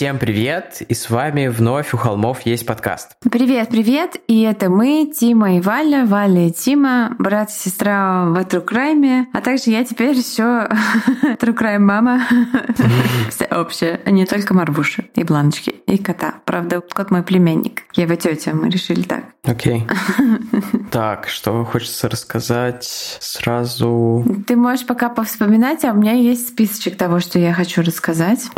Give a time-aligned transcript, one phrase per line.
[0.00, 0.80] Всем привет!
[0.88, 3.16] И с вами вновь у холмов есть подкаст.
[3.30, 4.16] Привет, привет!
[4.28, 9.26] И это мы, Тима и Валя, Валя и Тима, брат и сестра в True Crime,
[9.34, 10.42] а также я теперь еще
[11.22, 12.22] True Crime мама.
[13.28, 16.36] Вся общая, а не только Марбуши и Бланочки и кота.
[16.46, 17.82] Правда, кот мой племянник.
[17.94, 19.24] Я его тетя, мы решили так.
[19.44, 19.86] Окей.
[20.90, 22.84] Так, что хочется рассказать
[23.20, 24.24] сразу?
[24.48, 28.50] Ты можешь пока повспоминать, а у меня есть списочек того, что я хочу рассказать.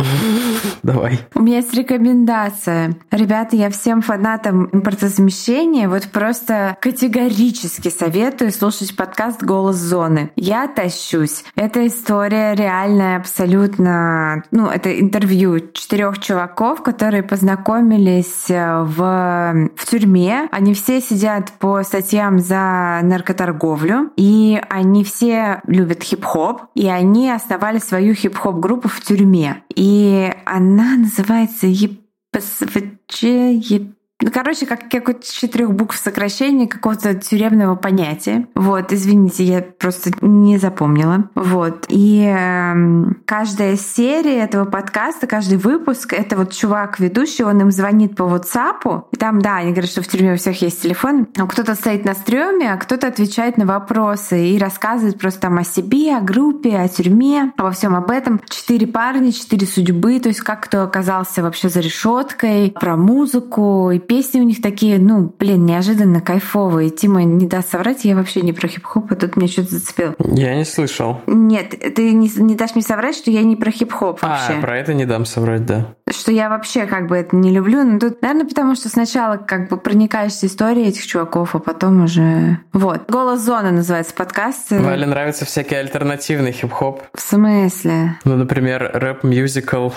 [0.82, 1.20] Давай.
[1.34, 2.94] У меня есть рекомендация.
[3.10, 10.30] Ребята, я всем фанатам импортозамещения вот просто категорически советую слушать подкаст «Голос зоны».
[10.36, 11.44] Я тащусь.
[11.56, 14.44] Это история реальная абсолютно...
[14.50, 20.48] Ну, это интервью четырех чуваков, которые познакомились э, в, в тюрьме.
[20.52, 27.78] Они все сидят по статьям за наркоторговлю, и они все любят хип-хоп, и они основали
[27.78, 29.62] свою хип-хоп группу в тюрьме.
[29.74, 37.74] И она называется называется ЕПСВЧ, ЕП ну, короче, как какое-то четырех букв сокращение какого-то тюремного
[37.74, 38.46] понятия.
[38.54, 41.28] Вот, извините, я просто не запомнила.
[41.34, 41.86] Вот.
[41.88, 48.16] И э, каждая серия этого подкаста, каждый выпуск, это вот чувак ведущий, он им звонит
[48.16, 49.06] по WhatsApp.
[49.12, 51.26] И там, да, они говорят, что в тюрьме у всех есть телефон.
[51.26, 56.16] Кто-то стоит на стреме, а кто-то отвечает на вопросы и рассказывает просто там о себе,
[56.16, 58.40] о группе, о тюрьме, обо всем об этом.
[58.48, 63.98] Четыре парня, четыре судьбы, то есть как кто оказался вообще за решеткой, про музыку и
[64.12, 66.90] песни у них такие, ну, блин, неожиданно кайфовые.
[66.90, 70.14] Тима не даст соврать, я вообще не про хип-хоп, а тут меня что-то зацепило.
[70.18, 71.22] Я не слышал.
[71.26, 74.58] Нет, ты не, не дашь мне соврать, что я не про хип-хоп а, вообще.
[74.58, 75.94] А, про это не дам соврать, да.
[76.10, 77.84] Что я вообще как бы это не люблю.
[77.84, 82.58] Но тут, наверное, потому что сначала как бы проникаешься историей этих чуваков, а потом уже...
[82.74, 83.04] Вот.
[83.08, 84.72] «Голос зоны» называется подкаст.
[84.72, 87.00] Вале нравится всякий альтернативный хип-хоп.
[87.14, 88.18] В смысле?
[88.24, 89.88] Ну, например, рэп-мюзикл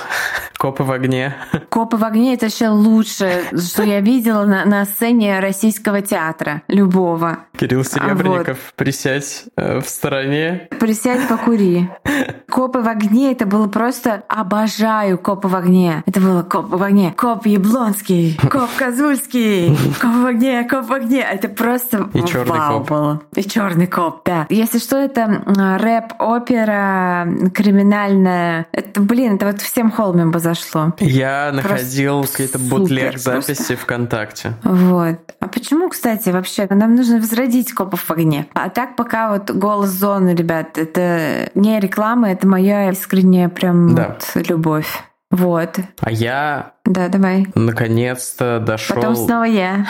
[0.58, 1.36] «Копы в огне».
[1.70, 7.40] «Копы в огне»— это вообще лучшее, что я видела на, на сцене российского театра, любого.
[7.58, 8.74] Кирилл Серебренников, вот.
[8.76, 10.70] присядь э, в стороне.
[10.80, 11.90] Присядь, покури.
[12.50, 16.04] Копы в огне, это было просто обожаю копы в огне.
[16.06, 17.14] Это было коп в огне.
[17.18, 21.22] Коп Яблонский, коп Козульский, коп в огне, коп в огне.
[21.22, 22.90] Это просто И черный коп.
[22.90, 23.22] Было.
[23.36, 24.46] И черный коп, да.
[24.50, 25.44] Если что, это
[25.80, 28.68] рэп-опера криминальная.
[28.72, 30.94] Это, блин, это вот всем холмем бы зашло.
[31.00, 34.54] Я находил какие-то бутлег записи ВКонтакте.
[34.64, 35.18] Вот.
[35.40, 38.48] А почему, кстати, вообще нам нужно возродить копов в огне?
[38.54, 44.18] А так пока вот голос зоны, ребят, это не реклама, это моя искренняя прям да.
[44.34, 45.04] вот любовь.
[45.32, 45.80] Вот.
[46.00, 47.48] А я да, давай.
[47.56, 48.96] Наконец-то дошел.
[48.96, 49.88] Потом снова я.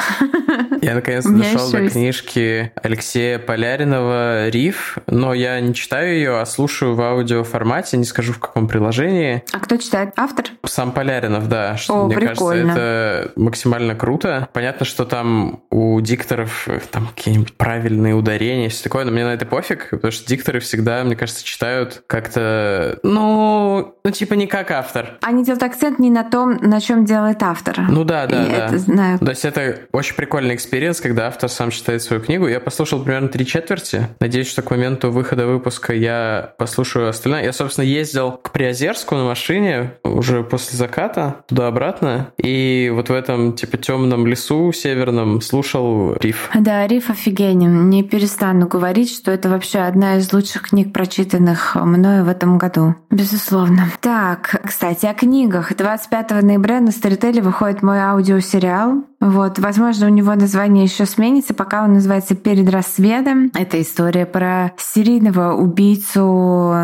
[0.82, 6.96] Я наконец-то дошел до книжки Алексея Поляринова «Риф», но я не читаю ее, а слушаю
[6.96, 9.44] в аудиоформате, не скажу в каком приложении.
[9.52, 10.14] А кто читает?
[10.16, 10.46] Автор?
[10.66, 11.76] Сам Поляринов, да.
[11.76, 12.74] Что, О, мне прикольно.
[12.74, 14.48] кажется, это максимально круто.
[14.54, 19.34] Понятно, что там у дикторов э, там какие-нибудь правильные ударения, все такое, но мне на
[19.34, 24.72] это пофиг, потому что дикторы всегда, мне кажется, читают как-то, ну, ну типа не как
[24.72, 25.18] автор.
[25.22, 27.80] Они делают акцент не на том, на чем делает автор.
[27.90, 28.66] Ну да, да, Я да.
[28.68, 29.20] это знаю.
[29.20, 32.48] То есть это очень прикольный experience, когда автор сам читает свою книгу.
[32.48, 34.08] Я послушал примерно три четверти.
[34.20, 37.44] Надеюсь, что к моменту выхода выпуска я послушаю остальное.
[37.44, 42.32] Я, собственно, ездил к Приозерску на машине уже после заката, туда-обратно.
[42.38, 46.50] И вот в этом, типа, темном лесу северном слушал Риф.
[46.56, 47.90] Да, Риф офигенен.
[47.90, 52.96] Не перестану говорить, что это вообще одна из лучших книг, прочитанных мною в этом году.
[53.10, 53.88] Безусловно.
[54.02, 55.76] Так, кстати, о книгах.
[55.76, 61.84] 25 ноября на Старителе выходит мой аудиосериал Вот, возможно, у него название еще сменится, пока
[61.84, 63.52] он называется «Перед рассветом».
[63.56, 66.22] Это история про серийного убийцу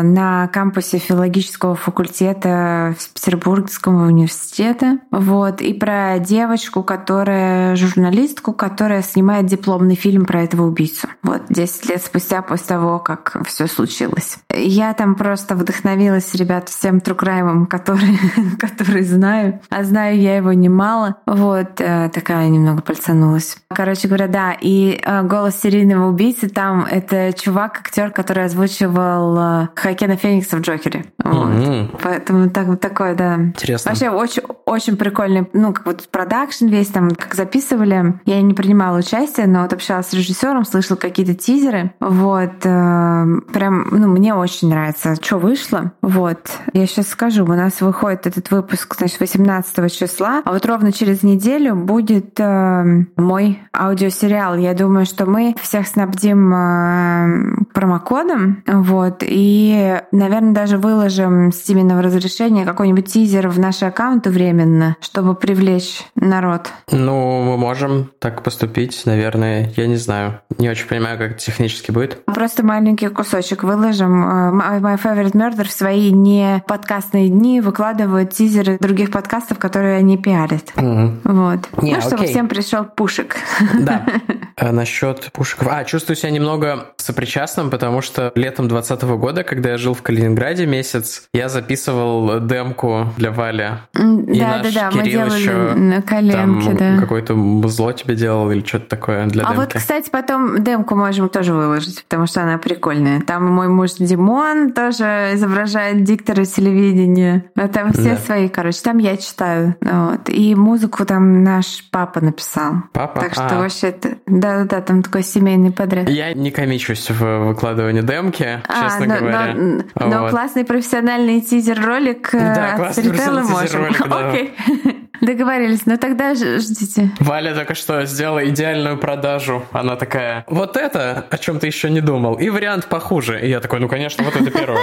[0.02, 4.98] на кампусе филологического факультета Петербургского университета.
[5.10, 11.08] Вот, и про девочку, которая журналистку, которая снимает дипломный фильм про этого убийцу.
[11.22, 14.38] Вот, 10 лет спустя после того, как все случилось.
[14.52, 18.18] Я там просто вдохновилась, ребят, всем true crime ом, который,
[18.58, 19.60] который знаю.
[19.70, 21.16] А знаю я его немало.
[21.26, 23.56] Вот, э, такая немного пальцанулась.
[23.68, 29.68] Короче говоря, да, и э, голос серийного убийцы там это чувак, актер, который озвучивал э,
[29.74, 31.06] Хакена Феникса в Джокере.
[31.22, 31.48] Вот.
[31.48, 32.00] Mm-hmm.
[32.02, 33.36] Поэтому так, такое, да.
[33.36, 33.90] Интересно.
[33.90, 38.20] Вообще очень, очень прикольный, ну, как вот продакшн весь там, как записывали.
[38.24, 41.92] Я не принимала участие, но вот общалась с режиссером, слышала какие-то тизеры.
[42.00, 42.60] Вот.
[42.60, 45.92] Прям, ну, мне очень нравится, что вышло.
[46.02, 46.50] Вот.
[46.72, 51.22] Я сейчас скажу, у нас выходит этот выпуск, значит, 18 числа, а вот ровно через
[51.22, 54.56] неделю будет э, мой аудиосериал.
[54.56, 62.02] Я думаю, что мы всех снабдим э, промокодом, вот, и, наверное, даже выложим с именного
[62.02, 66.70] разрешения какой-нибудь тизер в наши аккаунты временно, чтобы привлечь народ.
[66.90, 69.72] Ну, мы можем так поступить, наверное.
[69.76, 70.40] Я не знаю.
[70.58, 72.24] Не очень понимаю, как это технически будет.
[72.26, 74.22] Просто маленький кусочек выложим.
[74.22, 80.18] Э, My Favorite Murder в свои не подкастные дни выкладывают тизеры других подкастов, которые они
[80.18, 80.72] пиарят.
[80.76, 81.20] Угу.
[81.22, 81.60] Вот.
[81.82, 83.36] Не, ну, чтобы всем пришел пушек.
[83.78, 84.04] Да.
[84.54, 85.60] А насчет пушек.
[85.68, 90.66] А, чувствую себя немного сопричастным, потому что летом 2020 года, когда я жил в Калининграде
[90.66, 93.70] месяц, я записывал демку для Вали.
[93.94, 97.00] И да, наш да, да, Кирилл мы делали еще на коленке, да.
[97.00, 99.58] какое-то музло тебе делал или что-то такое для а демки.
[99.58, 103.22] А вот, кстати, потом демку можем тоже выложить, потому что она прикольная.
[103.22, 107.46] Там мой муж Димон тоже изображает диктора телевидения.
[107.56, 108.16] А там все да.
[108.18, 108.80] свои, короче.
[108.82, 109.41] Там я читаю.
[109.80, 110.28] Вот.
[110.28, 112.74] И музыку там наш папа написал.
[112.92, 113.20] Папа?
[113.20, 113.58] Так что а.
[113.60, 113.94] вообще.
[114.26, 116.08] Да-да-да, там такой семейный подряд.
[116.08, 119.54] Я не комичусь в выкладывании демки, а, честно но, говоря.
[119.54, 120.06] Но, вот.
[120.06, 123.86] но классный профессиональный тизер-ролик да, от Storytel можем.
[124.10, 124.54] Окей.
[125.22, 127.12] Договорились, но тогда ждите.
[127.20, 129.64] Валя только что сделала идеальную продажу.
[129.70, 133.40] Она такая, вот это, о чем ты еще не думал, и вариант похуже.
[133.40, 134.82] И я такой, ну, конечно, вот это первое.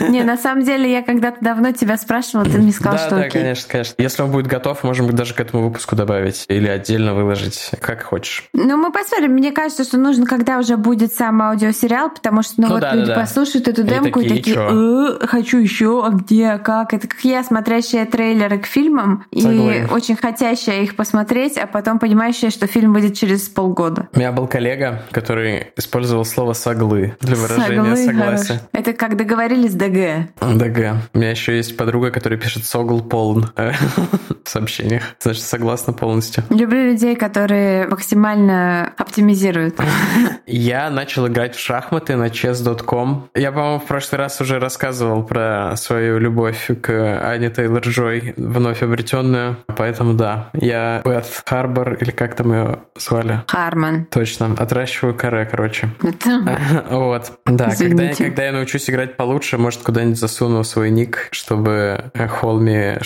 [0.08, 3.28] Не, на самом деле, я когда-то давно тебя спрашивала, ты мне сказал, что Да, да,
[3.28, 3.85] конечно, конечно.
[3.98, 8.48] Если он будет готов, можем даже к этому выпуску добавить или отдельно выложить, как хочешь.
[8.52, 9.32] Ну, мы посмотрим.
[9.32, 12.94] Мне кажется, что нужно, когда уже будет сам аудиосериал, потому что, ну, ну вот да,
[12.94, 16.92] люди да, послушают эту демку и такие, «Э, хочу еще, а где, как?
[16.94, 22.50] Это как я, смотрящая трейлеры к фильмам, и очень хотящая их посмотреть, а потом понимающая,
[22.50, 24.08] что фильм выйдет через полгода.
[24.14, 28.46] У меня был коллега, который использовал слово «соглы» для выражения соглы, согласия.
[28.46, 28.60] Хорош.
[28.72, 30.30] Это как договорились ДГ.
[30.40, 30.96] ДГ.
[31.14, 33.50] У меня еще есть подруга, которая пишет «согл полн»
[34.44, 35.02] сообщениях.
[35.20, 36.44] Значит, согласна полностью.
[36.50, 39.76] Люблю людей, которые максимально оптимизируют.
[40.46, 43.28] Я начал играть в шахматы на chess.com.
[43.34, 49.56] Я, по-моему, в прошлый раз уже рассказывал про свою любовь к Ане Тейлор-Джой, вновь обретенную.
[49.76, 53.42] Поэтому да, я Бет Харбор, или как там ее звали?
[53.48, 54.06] Харман.
[54.06, 55.90] Точно, отращиваю каре, короче.
[56.90, 57.32] Вот.
[57.46, 57.70] Да,
[58.18, 62.96] когда, я научусь играть получше, может, куда-нибудь засуну свой ник, чтобы холми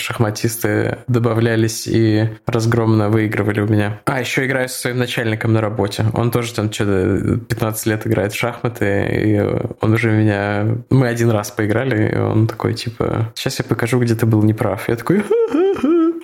[0.61, 4.01] шахматисты добавлялись и разгромно выигрывали у меня.
[4.05, 6.05] А, еще играю со своим начальником на работе.
[6.13, 9.39] Он тоже там что-то 15 лет играет в шахматы, и
[9.81, 10.77] он уже меня...
[10.89, 14.87] Мы один раз поиграли, и он такой, типа, сейчас я покажу, где ты был неправ.
[14.89, 15.23] Я такой,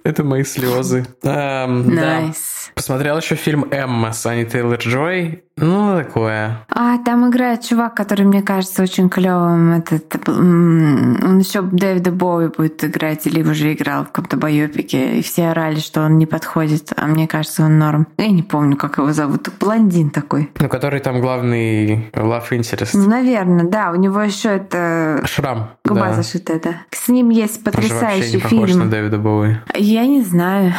[0.07, 1.05] Это мои слезы.
[1.23, 1.97] Эм, nice.
[1.97, 2.33] Да.
[2.75, 5.43] Посмотрел еще фильм «Эмма» с Анни Тейлор-Джой.
[5.57, 6.59] Ну, такое.
[6.69, 9.71] А, там играет чувак, который, мне кажется, очень клевым.
[9.73, 15.17] Этот, он еще Дэвида Боуи будет играть или уже играл в каком-то байопике.
[15.17, 16.93] И все орали, что он не подходит.
[16.95, 18.07] А мне кажется, он норм.
[18.17, 19.49] Я не помню, как его зовут.
[19.59, 20.51] Блондин такой.
[20.59, 22.91] Ну, который там главный love interest.
[22.93, 23.91] Ну, наверное, да.
[23.91, 25.23] У него еще это...
[25.25, 25.71] Шрам.
[25.83, 26.13] Губа да.
[26.13, 26.75] зашитая, да.
[26.91, 28.61] С ним есть потрясающий фильм.
[28.61, 29.57] похож на Дэвида Боуи.
[29.73, 30.73] Я не знаю.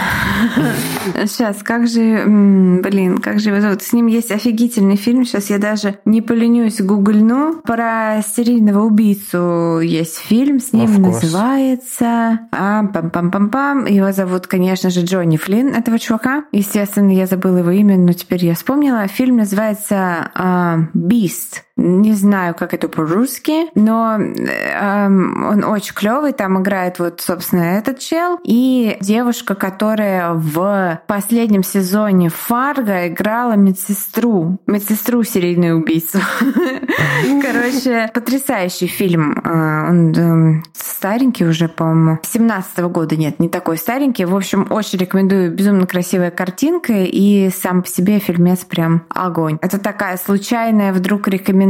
[1.27, 2.25] Сейчас, как же...
[2.27, 3.83] Блин, как же его зовут?
[3.83, 5.25] С ним есть офигительный фильм.
[5.25, 7.61] Сейчас я даже не поленюсь гугльну.
[7.65, 10.61] Про серийного убийцу есть фильм.
[10.61, 12.41] С ним называется...
[12.53, 13.91] А, пам-пам-пам-пам.
[13.91, 16.45] Его зовут, конечно же, Джонни Флинн, этого чувака.
[16.53, 19.07] Естественно, я забыла его имя, но теперь я вспомнила.
[19.09, 20.31] Фильм называется
[20.95, 21.63] «Beast».
[21.79, 26.33] Не знаю, как это по-русски, но э, он очень клевый.
[26.33, 34.59] Там играет вот, собственно, этот чел и девушка, которая в последнем сезоне Фарго играла медсестру,
[34.67, 36.19] медсестру серийную убийцу.
[37.43, 39.41] Короче, потрясающий фильм.
[39.45, 44.25] Э, он эм, старенький уже, по-моему, 17 -го года, нет, не такой старенький.
[44.25, 49.59] В общем, очень рекомендую, безумно красивая картинка, и сам по себе фильмец прям огонь.
[49.63, 51.68] Это такая случайная вдруг рекомендация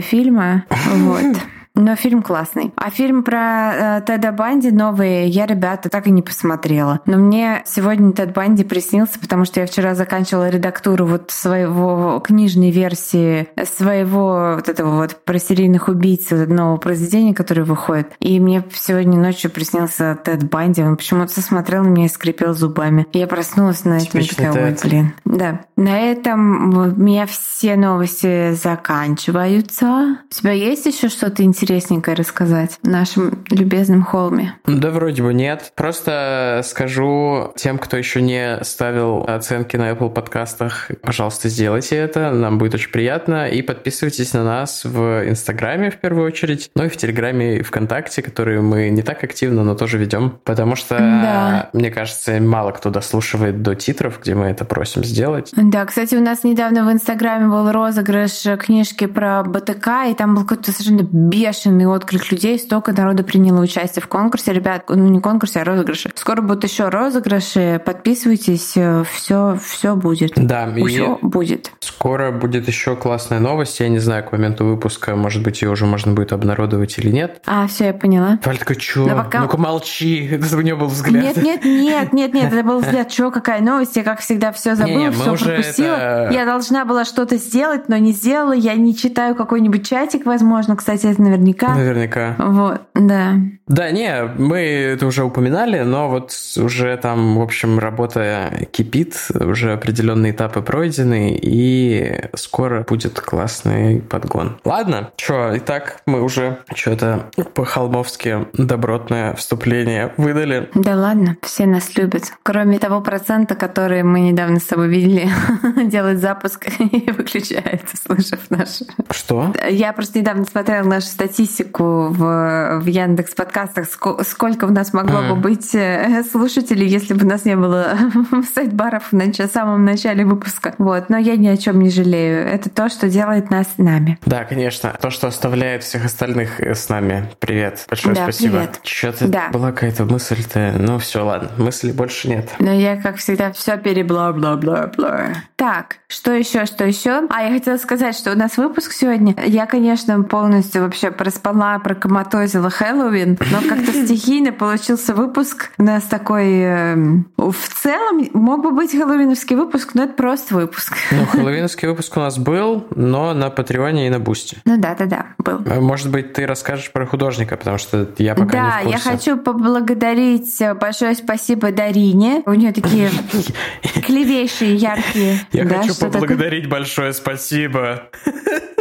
[0.00, 1.36] фильма, вот.
[1.74, 2.72] Но фильм классный.
[2.76, 7.00] А фильм про э, Теда Банди новый я, ребята, так и не посмотрела.
[7.06, 12.70] Но мне сегодня Тед Банди приснился, потому что я вчера заканчивала редактуру вот своего книжной
[12.70, 18.08] версии своего вот этого вот про серийных убийц нового произведения, которое выходит.
[18.18, 20.82] И мне сегодня ночью приснился Тед Банди.
[20.82, 23.06] Он почему-то смотрел на меня и скрипел зубами.
[23.12, 25.14] Я проснулась на этом и такая, ой, блин.
[25.24, 25.60] Да.
[25.76, 30.18] На этом у меня все новости заканчиваются.
[30.30, 31.57] У тебя есть еще что-то интересное?
[31.58, 34.54] Интересненькое рассказать нашим любезным холме?
[34.66, 35.72] Да вроде бы нет.
[35.74, 42.30] Просто скажу тем, кто еще не ставил оценки на Apple подкастах, пожалуйста, сделайте это.
[42.30, 43.48] Нам будет очень приятно.
[43.48, 48.22] И подписывайтесь на нас в Инстаграме в первую очередь, ну и в Телеграме и ВКонтакте,
[48.22, 50.38] которые мы не так активно, но тоже ведем.
[50.44, 51.70] Потому что, да.
[51.72, 55.50] мне кажется, мало кто дослушивает до титров, где мы это просим сделать.
[55.56, 60.42] Да, кстати, у нас недавно в Инстаграме был розыгрыш книжки про БТК, и там был
[60.44, 64.52] какой-то совершенно бешеный бешеный отклик людей, столько народа приняло участие в конкурсе.
[64.52, 66.10] Ребят, ну не конкурсе, а розыгрыше.
[66.14, 67.80] Скоро будут еще розыгрыши.
[67.84, 68.76] Подписывайтесь,
[69.10, 70.32] все, все будет.
[70.36, 71.72] Да, все будет.
[71.80, 73.80] Скоро будет еще классная новость.
[73.80, 77.40] Я не знаю, к моменту выпуска, может быть, ее уже можно будет обнародовать или нет.
[77.46, 78.38] А, все, я поняла.
[78.44, 78.76] Валя такой?
[79.08, 79.40] Пока...
[79.40, 80.26] Ну-ка молчи.
[80.30, 81.36] Это у нее был взгляд.
[81.36, 83.10] Нет, нет, нет, нет, нет, это был взгляд.
[83.10, 83.96] Что, какая новость?
[83.96, 85.94] Я, как всегда, все забыла, все пропустила.
[85.94, 86.30] Это...
[86.32, 88.52] Я должна была что-то сделать, но не сделала.
[88.52, 90.76] Я не читаю какой-нибудь чатик, возможно.
[90.76, 91.74] Кстати, это наверное наверняка.
[91.74, 92.36] Наверняка.
[92.38, 93.34] Вот, да.
[93.66, 99.72] Да, не, мы это уже упоминали, но вот уже там, в общем, работа кипит, уже
[99.72, 104.58] определенные этапы пройдены, и скоро будет классный подгон.
[104.64, 110.70] Ладно, что, итак, мы уже что-то по-холмовски добротное вступление выдали.
[110.74, 112.32] Да ладно, все нас любят.
[112.42, 115.28] Кроме того процента, который мы недавно с тобой видели,
[115.88, 118.80] делает запуск и выключается, слышав наш.
[119.10, 119.52] Что?
[119.68, 125.36] Я просто недавно смотрела нашу статистику в, в Яндекс подкастах, сколько у нас могло бы
[125.36, 127.96] быть э, слушателей, если бы у нас не было
[128.54, 130.74] сайт-баров в самом начале выпуска.
[130.78, 132.46] Вот, но я ни о чем не жалею.
[132.46, 134.18] Это то, что делает нас нами.
[134.24, 134.96] Да, конечно.
[135.00, 137.30] То, что оставляет всех остальных с нами.
[137.40, 137.84] Привет.
[137.88, 138.58] Большое да, спасибо.
[138.58, 138.80] Привет.
[138.82, 139.48] Что-то да.
[139.52, 140.76] была какая-то мысль-то.
[140.78, 141.50] Ну все, ладно.
[141.58, 142.50] Мысли больше нет.
[142.58, 145.28] Но я, как всегда, все перебла-бла-бла-бла.
[145.56, 147.26] Так, что еще, что еще?
[147.28, 149.34] А, я хотела сказать, что у нас выпуск сегодня.
[149.44, 155.70] Я, конечно, полностью вообще проспала, прокоматозила Хэллоуин, но как-то стихийно получился выпуск.
[155.76, 156.60] У нас такой...
[156.60, 156.94] Э,
[157.36, 160.96] в целом мог бы быть хэллоуиновский выпуск, но это просто выпуск.
[161.10, 164.58] Ну, хэллоуиновский выпуск у нас был, но на Патреоне и на Бусте.
[164.64, 165.60] Ну да, да, да, был.
[165.66, 169.08] Э, может быть, ты расскажешь про художника, потому что я пока да, не в курсе.
[169.08, 172.42] я хочу поблагодарить э, большое спасибо Дарине.
[172.46, 173.10] У нее такие
[174.06, 175.40] клевейшие, яркие.
[175.52, 178.04] Я хочу поблагодарить большое спасибо.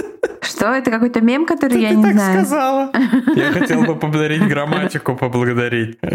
[0.58, 0.74] Что?
[0.74, 2.40] Это какой-то мем, который Ты я не так знаю?
[2.40, 2.92] сказала.
[3.36, 6.00] Я хотел бы поблагодарить грамматику, поблагодарить.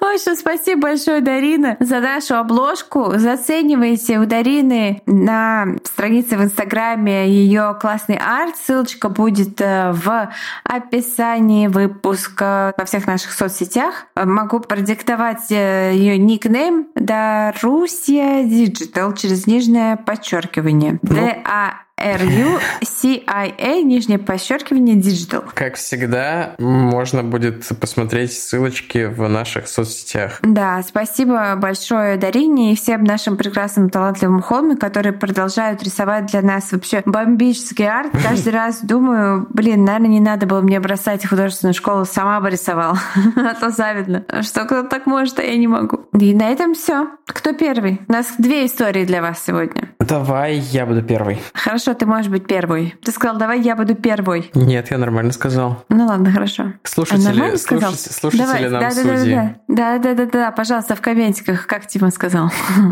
[0.00, 3.14] В общем, спасибо большое, Дарина, за нашу обложку.
[3.16, 8.54] Заценивайте у Дарины на странице в Инстаграме ее классный арт.
[8.56, 10.30] Ссылочка будет э, в
[10.64, 14.06] описании выпуска во всех наших соцсетях.
[14.14, 20.98] Могу продиктовать э, ее никнейм Дарусия Digital через нижнее подчеркивание.
[21.02, 25.44] D-A R-U-C-I-A, нижнее подчеркивание, digital.
[25.54, 30.40] Как всегда, можно будет посмотреть ссылочки в наших соцсетях.
[30.42, 36.72] Да, спасибо большое Дарине и всем нашим прекрасным талантливым холме, которые продолжают рисовать для нас
[36.72, 38.12] вообще бомбический арт.
[38.22, 42.98] Каждый раз думаю, блин, наверное, не надо было мне бросать художественную школу, сама бы рисовала.
[43.42, 46.06] А то завидно, что кто так может, а я не могу.
[46.18, 47.08] И на этом все.
[47.26, 48.00] Кто первый?
[48.08, 49.88] У нас две истории для вас сегодня.
[49.98, 51.40] Давай, я буду первый.
[51.54, 52.94] Хорошо, ты можешь быть первый.
[53.02, 54.50] Ты сказал, давай я буду первый.
[54.54, 55.84] Нет, я нормально сказал.
[55.88, 56.72] Ну ладно, хорошо.
[56.84, 58.68] Слушатели, а слушатели, слушатели давай.
[58.68, 59.34] нам да, судьи.
[59.34, 62.50] Да, да, да, да, да, да, пожалуйста, в комментиках, как Тима сказал.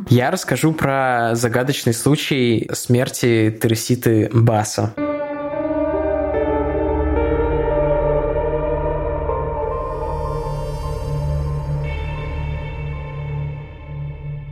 [0.08, 4.94] Я расскажу про загадочный случай смерти Тереситы Баса.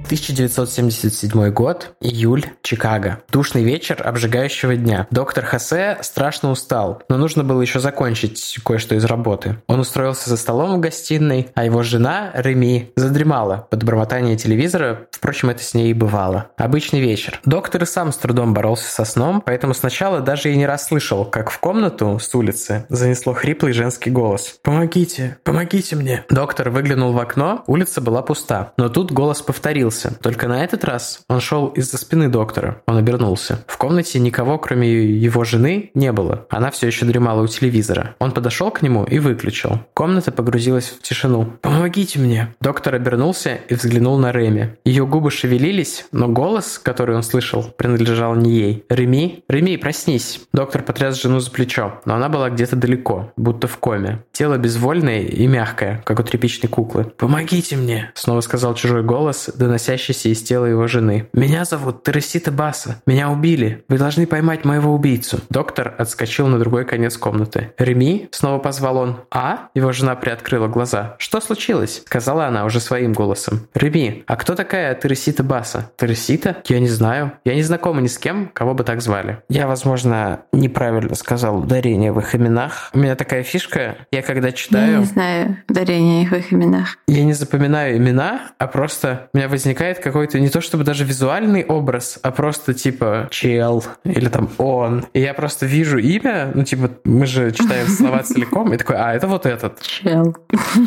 [0.08, 3.20] 1977 год, июль, Чикаго.
[3.30, 5.06] Душный вечер обжигающего дня.
[5.10, 9.58] Доктор Хосе страшно устал, но нужно было еще закончить кое-что из работы.
[9.66, 15.50] Он устроился за столом в гостиной, а его жена, Реми, задремала под бормотание телевизора, впрочем,
[15.50, 16.52] это с ней и бывало.
[16.56, 17.38] Обычный вечер.
[17.44, 21.50] Доктор и сам с трудом боролся со сном, поэтому сначала даже и не расслышал, как
[21.50, 24.58] в комнату с улицы занесло хриплый женский голос.
[24.62, 30.18] «Помогите, помогите мне!» Доктор выглянул в окно, улица была пуста, но тут голос повторился остановился.
[30.22, 32.82] Только на этот раз он шел из-за спины доктора.
[32.86, 33.64] Он обернулся.
[33.66, 36.46] В комнате никого, кроме его жены, не было.
[36.50, 38.14] Она все еще дремала у телевизора.
[38.18, 39.80] Он подошел к нему и выключил.
[39.94, 41.52] Комната погрузилась в тишину.
[41.62, 44.76] «Помогите мне!» Доктор обернулся и взглянул на Реми.
[44.84, 48.84] Ее губы шевелились, но голос, который он слышал, принадлежал не ей.
[48.88, 49.44] «Реми?
[49.48, 54.24] Реми, проснись!» Доктор потряс жену за плечо, но она была где-то далеко, будто в коме.
[54.32, 57.04] Тело безвольное и мягкое, как у тряпичной куклы.
[57.04, 61.28] «Помогите мне!» Снова сказал чужой голос, доносящий доносящийся из тела его жены.
[61.33, 63.00] «Меня зовут Тересита Баса.
[63.07, 63.85] Меня убили.
[63.88, 65.40] Вы должны поймать моего убийцу».
[65.49, 67.73] Доктор отскочил на другой конец комнаты.
[67.78, 69.21] «Реми?»— снова позвал он.
[69.30, 71.16] «А?»— его жена приоткрыла глаза.
[71.18, 73.66] «Что случилось?»— сказала она уже своим голосом.
[73.75, 76.57] «Реми, а кто такая Тересита Баса?» «Тересита?
[76.66, 77.33] Я не знаю.
[77.45, 79.38] Я не знакома ни с кем, кого бы так звали».
[79.49, 82.90] Я, возможно, неправильно сказал ударение в их именах.
[82.92, 84.92] У меня такая фишка, я когда читаю...
[84.92, 86.99] Я не знаю ударение в их именах.
[87.07, 91.04] Я не запоминаю имена, а просто у меня возникает возникает какой-то не то чтобы даже
[91.04, 95.06] визуальный образ, а просто типа чел или там он.
[95.12, 99.14] И я просто вижу имя, ну типа мы же читаем слова целиком, и такой, а,
[99.14, 99.80] это вот этот.
[99.80, 100.37] Чел.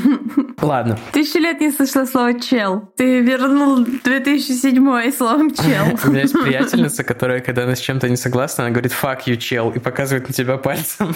[0.62, 1.00] Ладно.
[1.14, 2.92] Тысячу лет не слышала слово чел.
[2.98, 5.98] Ты вернул 2007 словом чел.
[6.04, 9.38] У меня есть приятельница, которая, когда она с чем-то не согласна, она говорит fuck you,
[9.38, 11.16] чел, и показывает на тебя пальцем.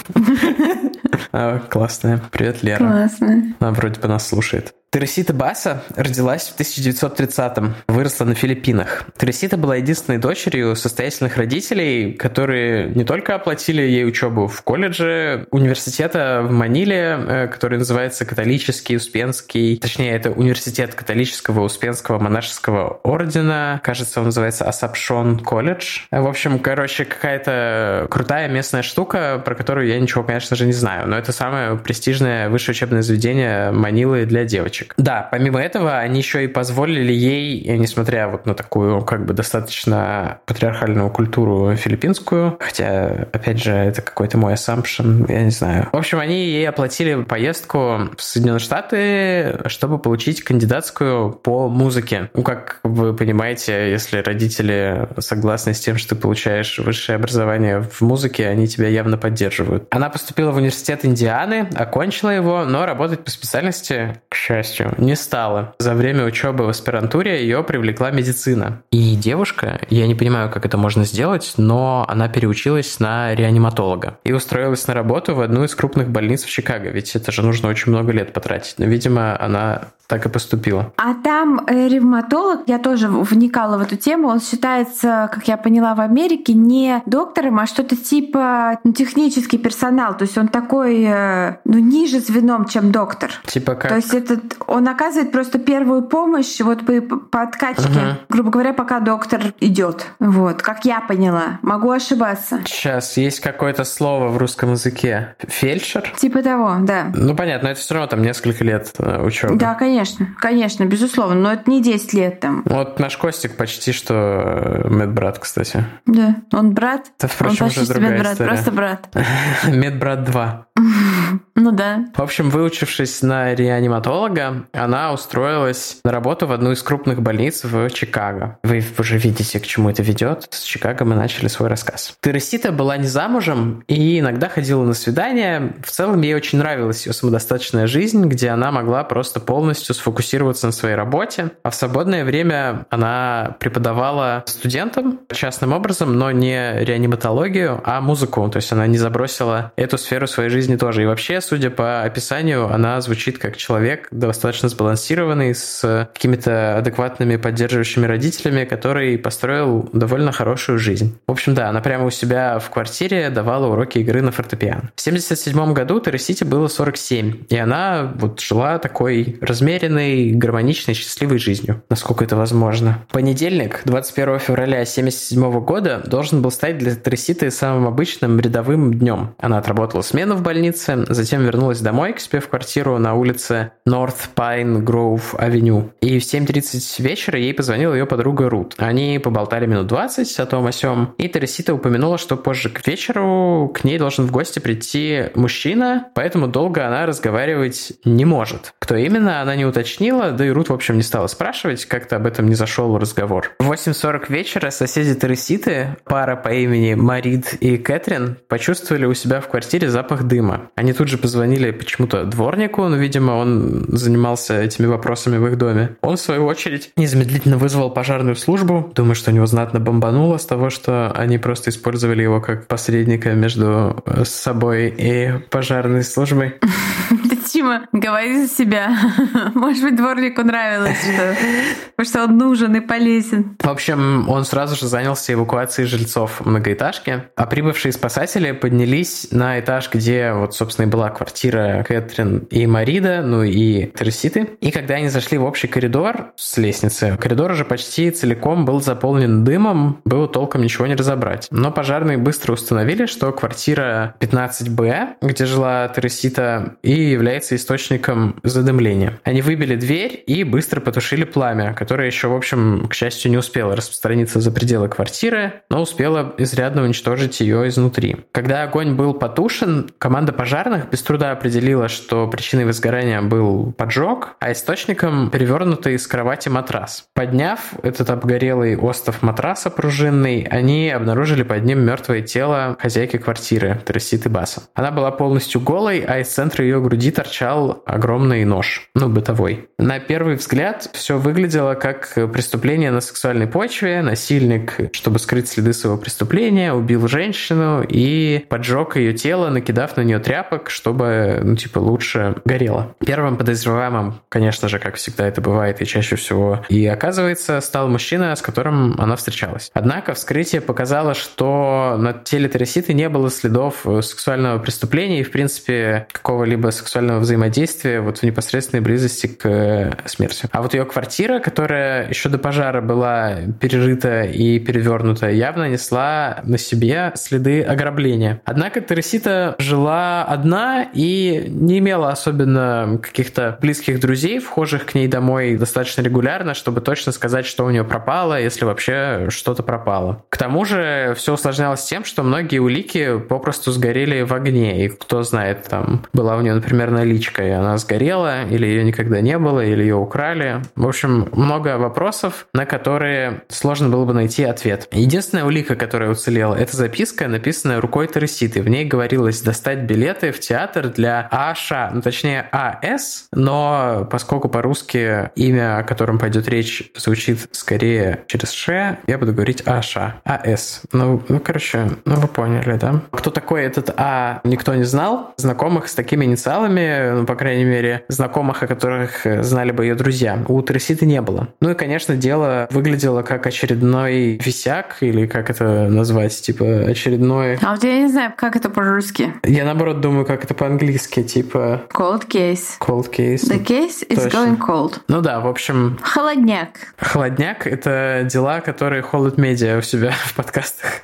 [1.32, 2.22] А, классная.
[2.30, 2.78] Привет, Лера.
[2.78, 3.54] Классно.
[3.60, 4.72] Она вроде бы нас слушает.
[4.96, 9.04] Тересита Баса родилась в 1930-м, выросла на Филиппинах.
[9.18, 16.40] Тересита была единственной дочерью состоятельных родителей, которые не только оплатили ей учебу в колледже университета
[16.42, 24.20] в Маниле, э, который называется Католический Успенский, точнее, это университет католического Успенского монашеского ордена, кажется,
[24.20, 26.04] он называется Асапшон колледж.
[26.10, 31.06] В общем, короче, какая-то крутая местная штука, про которую я ничего, конечно же, не знаю,
[31.06, 34.94] но это самое престижное высшее учебное заведение Манилы для девочек девочек.
[34.96, 40.38] Да, помимо этого, они еще и позволили ей, несмотря вот на такую как бы достаточно
[40.46, 45.88] патриархальную культуру филиппинскую, хотя, опять же, это какой-то мой assumption, я не знаю.
[45.92, 52.30] В общем, они ей оплатили поездку в Соединенные Штаты, чтобы получить кандидатскую по музыке.
[52.34, 58.00] Ну, как вы понимаете, если родители согласны с тем, что ты получаешь высшее образование в
[58.00, 59.86] музыке, они тебя явно поддерживают.
[59.90, 65.16] Она поступила в университет Индианы, окончила его, но работать по специальности, к счастью, счастью, не
[65.16, 65.74] стала.
[65.78, 68.82] За время учебы в аспирантуре ее привлекла медицина.
[68.90, 74.32] И девушка, я не понимаю, как это можно сделать, но она переучилась на реаниматолога и
[74.32, 77.92] устроилась на работу в одну из крупных больниц в Чикаго, ведь это же нужно очень
[77.92, 78.74] много лет потратить.
[78.78, 80.92] Но, видимо, она так и поступила.
[80.96, 85.94] А там э, ревматолог, я тоже вникала в эту тему, он считается, как я поняла,
[85.94, 90.16] в Америке не доктором, а что-то типа ну, технический персонал.
[90.16, 93.32] То есть он такой, э, ну, ниже звеном, чем доктор.
[93.46, 93.90] Типа как?
[93.90, 98.18] То есть этот, он оказывает просто первую помощь вот по, по откачке, угу.
[98.28, 100.06] грубо говоря, пока доктор идет.
[100.18, 101.58] Вот, как я поняла.
[101.62, 102.60] Могу ошибаться.
[102.66, 105.34] Сейчас есть какое-то слово в русском языке.
[105.38, 106.12] Фельдшер?
[106.16, 107.12] Типа того, да.
[107.14, 109.56] Ну, понятно, это все равно там несколько лет э, учебы.
[109.56, 112.62] Да, конечно Конечно, безусловно, но это не 10 лет там.
[112.66, 115.84] Вот наш Костик почти что э, медбрат, кстати.
[116.06, 117.10] Да, он брат.
[117.18, 118.50] Это, впрочем, он почти уже другая медбрат, история.
[118.50, 119.08] просто брат.
[119.66, 120.66] Медбрат 2.
[121.56, 122.04] Ну да.
[122.14, 127.88] В общем, выучившись на реаниматолога, она устроилась на работу в одну из крупных больниц в
[127.90, 128.58] Чикаго.
[128.62, 130.48] Вы уже видите, к чему это ведет.
[130.50, 132.14] С Чикаго мы начали свой рассказ.
[132.20, 135.74] Тересита была не замужем и иногда ходила на свидания.
[135.82, 140.72] В целом ей очень нравилась ее самодостаточная жизнь, где она могла просто полностью сфокусироваться на
[140.72, 141.52] своей работе.
[141.62, 148.46] А в свободное время она преподавала студентам частным образом, но не реаниматологию, а музыку.
[148.50, 151.02] То есть она не забросила эту сферу своей жизни тоже.
[151.02, 158.06] И вообще, судя по описанию, она звучит как человек достаточно сбалансированный, с какими-то адекватными поддерживающими
[158.06, 161.18] родителями, который построил довольно хорошую жизнь.
[161.26, 164.90] В общем, да, она прямо у себя в квартире давала уроки игры на фортепиано.
[164.96, 171.82] В 1977 году Тересите было 47, и она вот жила такой размеренной, гармоничной, счастливой жизнью,
[171.88, 173.04] насколько это возможно.
[173.12, 179.34] Понедельник, 21 февраля 1977 года, должен был стать для Тереситы самым обычным рядовым днем.
[179.38, 183.72] Она отработала смену в больнице, затем затем вернулась домой к себе в квартиру на улице
[183.86, 185.90] North Pine Grove Avenue.
[186.00, 188.74] И в 7.30 вечера ей позвонила ее подруга Рут.
[188.78, 193.70] Они поболтали минут 20 о том о сём, и Тересита упомянула, что позже к вечеру
[193.74, 198.72] к ней должен в гости прийти мужчина, поэтому долго она разговаривать не может.
[198.78, 202.26] Кто именно, она не уточнила, да и Рут, в общем, не стала спрашивать, как-то об
[202.26, 203.52] этом не зашел разговор.
[203.58, 209.48] В 8.40 вечера соседи Тереситы, пара по имени Марид и Кэтрин, почувствовали у себя в
[209.48, 210.70] квартире запах дыма.
[210.76, 215.96] Они тут же позвонили почему-то дворнику, но, видимо, он занимался этими вопросами в их доме.
[216.02, 218.92] Он, в свою очередь, незамедлительно вызвал пожарную службу.
[218.94, 223.32] Думаю, что у него знатно бомбануло с того, что они просто использовали его как посредника
[223.32, 226.54] между собой и пожарной службой.
[227.46, 228.96] Тима, говори за себя.
[229.54, 233.56] Может быть, дворнику нравилось, что, что он нужен и полезен.
[233.62, 239.88] В общем, он сразу же занялся эвакуацией жильцов многоэтажки, а прибывшие спасатели поднялись на этаж,
[239.92, 244.50] где вот, собственно, и была квартира Кэтрин и Марида, ну и Треситы.
[244.60, 249.42] И когда они зашли в общий коридор с лестницы, коридор уже почти целиком был заполнен
[249.42, 251.48] дымом, было толком ничего не разобрать.
[251.50, 259.18] Но пожарные быстро установили, что квартира 15Б, где жила Тересита, и является источником задымления.
[259.24, 263.74] Они выбили дверь и быстро потушили пламя, которое еще, в общем, к счастью, не успело
[263.74, 268.16] распространиться за пределы квартиры, но успело изрядно уничтожить ее изнутри.
[268.32, 274.52] Когда огонь был потушен, команда пожарных без труда определила, что причиной возгорания был поджог, а
[274.52, 277.04] источником перевернутый из кровати матрас.
[277.12, 284.30] Подняв этот обгорелый остов матраса пружинный, они обнаружили под ним мертвое тело хозяйки квартиры, Тереситы
[284.30, 284.62] Баса.
[284.72, 289.68] Она была полностью голой, а из центра ее груди торчал огромный нож, ну, бытовой.
[289.76, 294.00] На первый взгляд все выглядело как преступление на сексуальной почве.
[294.00, 300.20] Насильник, чтобы скрыть следы своего преступления, убил женщину и поджег ее тело, накидав на нее
[300.20, 302.94] тряпок, чтобы, ну, типа, лучше горело.
[303.04, 308.36] Первым подозреваемым, конечно же, как всегда это бывает и чаще всего и оказывается, стал мужчина,
[308.36, 309.68] с которым она встречалась.
[309.74, 316.06] Однако вскрытие показало, что на теле Тереситы не было следов сексуального преступления и, в принципе,
[316.12, 320.46] какого-либо сексуального взаимодействия вот в непосредственной близости к э, смерти.
[320.52, 326.58] А вот ее квартира, которая еще до пожара была перерыта и перевернута, явно несла на
[326.58, 328.40] себе следы ограбления.
[328.44, 335.56] Однако Тересита жила одна и не имела особенно каких-то близких друзей, вхожих к ней домой
[335.56, 340.22] достаточно регулярно, чтобы точно сказать, что у нее пропало, если вообще что-то пропало.
[340.28, 345.22] К тому же все усложнялось тем, что многие улики попросту сгорели в огне, и кто
[345.22, 349.64] знает, там была у нее, например, наличка, и она сгорела, или ее никогда не было,
[349.64, 350.62] или ее украли.
[350.74, 354.88] В общем, много вопросов, на которые сложно было бы найти ответ.
[354.92, 358.62] Единственная улика, которая уцелела, это записка, написанная рукой Тереситы.
[358.62, 365.30] В ней говорилось достать билеты в театр для Аша, ну точнее АС, но поскольку по-русски
[365.36, 370.82] имя, о котором пойдет речь, звучит скорее через Ш, я буду говорить Аша, АС.
[370.92, 373.00] Ну, ну, короче, ну вы поняли, да?
[373.10, 375.34] Кто такой этот А, никто не знал.
[375.36, 380.38] Знакомых с такими инициалами, ну, по крайней мере, знакомых, о которых знали бы ее друзья,
[380.48, 381.48] у Треситы не было.
[381.60, 387.58] Ну и, конечно, дело выглядело как очередной висяк, или как это назвать, типа очередной...
[387.62, 389.32] А вот я не знаю, как это по-русски.
[389.44, 391.82] Я, наоборот, думаю, как это по-английски, типа...
[391.92, 392.78] Cold case.
[392.80, 393.48] Cold case.
[393.48, 394.36] The case is Точно.
[394.36, 395.00] going cold.
[395.08, 395.98] Ну да, в общем...
[396.02, 396.94] Холодняк.
[396.98, 401.02] Холодняк— это дела, которые Холод Медиа у себя в подкастах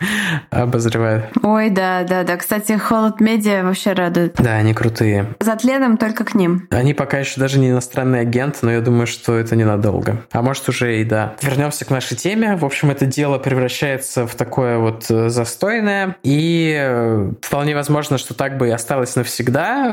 [0.51, 1.31] обозревает.
[1.43, 2.37] Ой, да, да, да.
[2.37, 4.35] Кстати, Холод Медиа вообще радует.
[4.37, 5.35] Да, они крутые.
[5.41, 6.67] За тленом только к ним.
[6.71, 10.23] Они пока еще даже не иностранный агент, но я думаю, что это ненадолго.
[10.33, 11.37] А может уже и да.
[11.43, 12.57] Вернемся к нашей теме.
[12.57, 18.35] В общем, это дело превращается в такое вот э, застойное, и э, вполне возможно, что
[18.35, 19.42] так бы и осталось навсегда,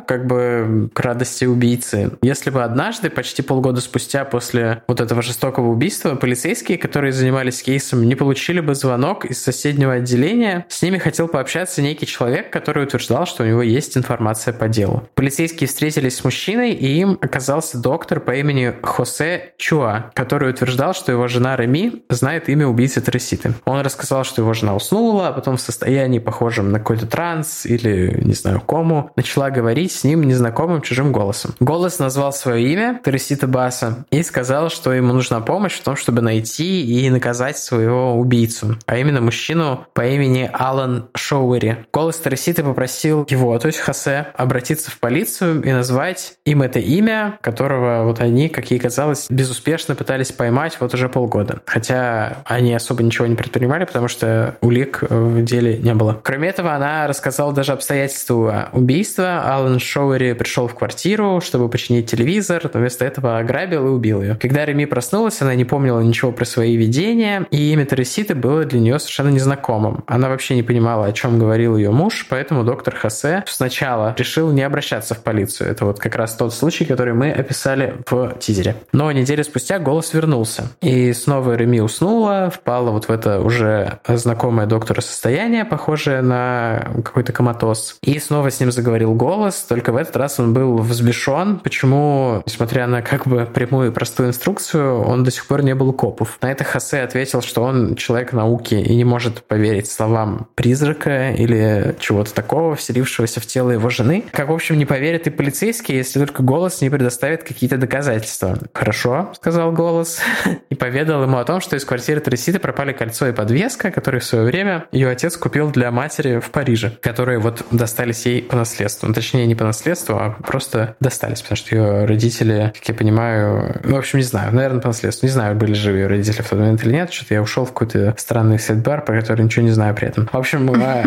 [0.07, 2.11] как бы к радости убийцы.
[2.21, 8.03] Если бы однажды, почти полгода спустя после вот этого жестокого убийства, полицейские, которые занимались кейсом,
[8.03, 13.25] не получили бы звонок из соседнего отделения, с ними хотел пообщаться некий человек, который утверждал,
[13.25, 15.07] что у него есть информация по делу.
[15.15, 21.11] Полицейские встретились с мужчиной, и им оказался доктор по имени Хосе Чуа, который утверждал, что
[21.11, 23.53] его жена Реми знает имя убийцы Треситы.
[23.65, 28.19] Он рассказал, что его жена уснула, а потом в состоянии, похожем на какой-то транс или,
[28.23, 31.55] не знаю, кому, начала говорить с ним незнакомым чужим голосом.
[31.61, 36.21] Голос назвал свое имя, Тресита Баса, и сказал, что ему нужна помощь в том, чтобы
[36.21, 41.85] найти и наказать своего убийцу, а именно мужчину по имени Алан Шоуэри.
[41.93, 47.37] Голос Треситы попросил его, то есть Хосе, обратиться в полицию, и назвать им это имя,
[47.41, 51.61] которого вот они, как ей казалось, безуспешно пытались поймать вот уже полгода.
[51.65, 56.19] Хотя они особо ничего не предпринимали, потому что улик в деле не было.
[56.23, 59.28] Кроме этого, она рассказала даже обстоятельства убийства.
[59.37, 64.35] Алан Шоуэри пришел в квартиру, чтобы починить телевизор, но вместо этого ограбил и убил ее.
[64.35, 68.79] Когда Реми проснулась, она не помнила ничего про свои видения, и имя Тереситы было для
[68.79, 70.03] нее совершенно незнакомым.
[70.07, 74.63] Она вообще не понимала, о чем говорил ее муж, поэтому доктор Хосе сначала решил не
[74.63, 75.69] обращаться в полицию.
[75.69, 78.75] Это вот как раз тот случай, который мы описали в тизере.
[78.91, 80.69] Но неделю спустя голос вернулся.
[80.81, 87.33] И снова Реми уснула, впала вот в это уже знакомое доктору состояние, похожее на какой-то
[87.33, 87.97] коматоз.
[88.01, 91.59] И снова с ним заговорил голос, только в этот раз он был взбешен.
[91.59, 95.93] Почему, несмотря на как бы прямую и простую инструкцию, он до сих пор не был
[95.93, 96.39] копов?
[96.41, 101.95] На это Хосе ответил, что он человек науки и не может поверить словам призрака или
[101.99, 104.23] чего-то такого, вселившегося в тело его жены.
[104.31, 108.57] Как, в общем, не поверит и полицейский, если только голос не предоставит какие-то доказательства.
[108.73, 110.21] «Хорошо»,— сказал голос,
[110.69, 114.25] и поведал ему о том, что из квартиры Треситы пропали кольцо и подвеска, которые в
[114.25, 118.55] свое время ее отец купил для матери в Париже, которые вот достались ей по
[118.99, 119.07] наследству.
[119.07, 123.79] Ну, точнее, не по наследству, а просто достались, потому что ее родители, как я понимаю,
[123.83, 125.25] ну, в общем, не знаю, наверное, по наследству.
[125.25, 127.11] Не знаю, были живы ее родители в тот момент или нет.
[127.11, 130.29] Что-то я ушел в какой-то странный сет-бар, про который ничего не знаю при этом.
[130.31, 131.03] В общем, а,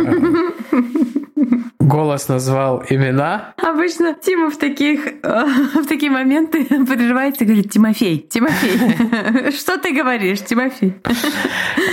[1.82, 3.54] голос назвал имена.
[3.56, 10.40] Обычно Тима в таких в такие моменты подрывается и говорит, Тимофей, Тимофей, что ты говоришь,
[10.42, 10.94] Тимофей?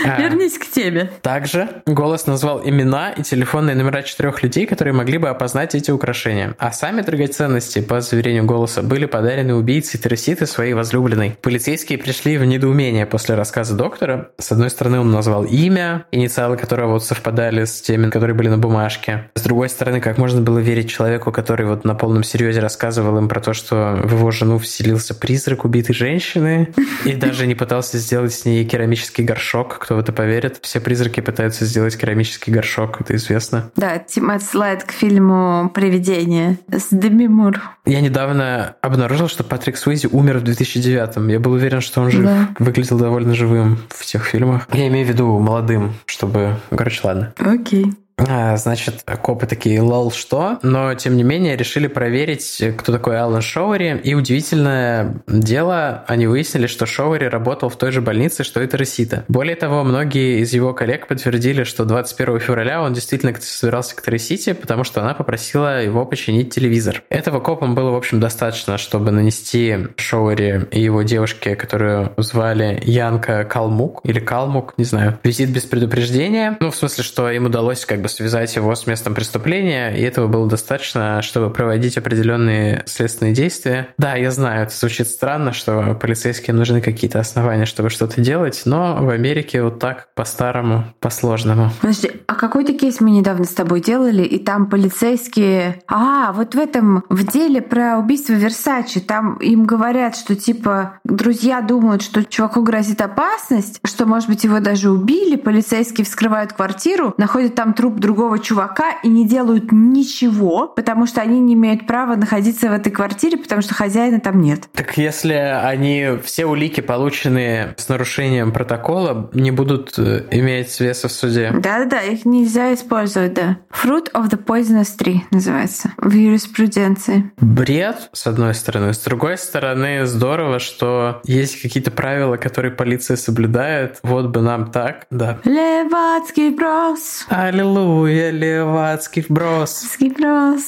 [0.06, 0.22] А.
[0.22, 1.12] Вернись к теме.
[1.22, 6.56] Также голос назвал имена и телефонные номера четырех людей, которые могли бы опознать эти украшения.
[6.58, 11.38] А сами драгоценности, по заверению голоса, были подарены убийце Тереситы своей возлюбленной.
[11.42, 14.32] Полицейские пришли в недоумение после рассказа доктора.
[14.38, 18.58] С одной стороны, он назвал имя, инициалы которого вот совпадали с теми, которые были на
[18.58, 19.30] бумажке.
[19.36, 23.28] С другой стороны, как можно было верить человеку, который вот на полном серьезе рассказывал им
[23.28, 26.70] про то, что в его жену вселился призрак убитой женщины,
[27.06, 30.60] и даже не пытался сделать с ней керамический горшок, кто в это поверит.
[30.62, 33.72] Все призраки пытаются сделать керамический горшок, это известно.
[33.76, 37.60] Да, Тим отсылает к фильму «Привидение» с Деми Мур.
[37.86, 41.28] Я недавно обнаружил, что Патрик Суизи умер в 2009-м.
[41.28, 42.24] Я был уверен, что он жив.
[42.24, 42.50] Да.
[42.60, 44.68] Выглядел довольно живым в тех фильмах.
[44.72, 46.58] Я имею в виду молодым, чтобы...
[46.70, 47.34] Короче, ладно.
[47.38, 47.94] Окей.
[48.28, 50.60] А, значит, копы такие, лол, что?
[50.64, 54.02] Но, тем не менее, решили проверить, кто такой Алан Шоуэри.
[54.04, 59.24] И удивительное дело, они выяснили, что Шоуэри работал в той же больнице, что и Тересита.
[59.28, 64.54] Более того, многие из его коллег подтвердили, что 21 февраля он действительно собирался к Тересите,
[64.54, 67.04] потому что она попросила его починить телевизор.
[67.10, 73.44] Этого копам было, в общем, достаточно, чтобы нанести Шоуэри и его девушке, которую звали Янка
[73.44, 76.58] Калмук, или Калмук, не знаю, визит без предупреждения.
[76.60, 80.28] Ну, в смысле, что им удалось как бы связать его с местом преступления, и этого
[80.28, 83.88] было достаточно, чтобы проводить определенные следственные действия.
[83.98, 88.98] Да, я знаю, это звучит странно, что полицейским нужны какие-то основания, чтобы что-то делать, но
[89.00, 91.72] в Америке вот так по-старому, по-сложному.
[91.82, 95.82] Подожди, а какой-то кейс мы недавно с тобой делали, и там полицейские...
[95.88, 101.62] А, вот в этом, в деле про убийство Версачи, там им говорят, что типа друзья
[101.62, 107.56] думают, что чуваку грозит опасность, что, может быть, его даже убили, полицейские вскрывают квартиру, находят
[107.56, 112.70] там труп другого чувака и не делают ничего, потому что они не имеют права находиться
[112.70, 114.70] в этой квартире, потому что хозяина там нет.
[114.74, 121.12] Так если они все улики, полученные с нарушением протокола, не будут э, иметь веса в
[121.12, 121.52] суде?
[121.52, 123.58] Да-да-да, их нельзя использовать, да.
[123.72, 127.32] Fruit of the poisonous tree называется в юриспруденции.
[127.38, 128.94] Бред, с одной стороны.
[128.94, 134.00] С другой стороны, здорово, что есть какие-то правила, которые полиция соблюдает.
[134.04, 135.40] Вот бы нам так, да.
[135.44, 137.26] Левацкий брос.
[137.30, 137.89] Аллилуйя.
[137.90, 139.98] Аллилуйя, левацкий вброс.
[140.00, 140.64] Вброс.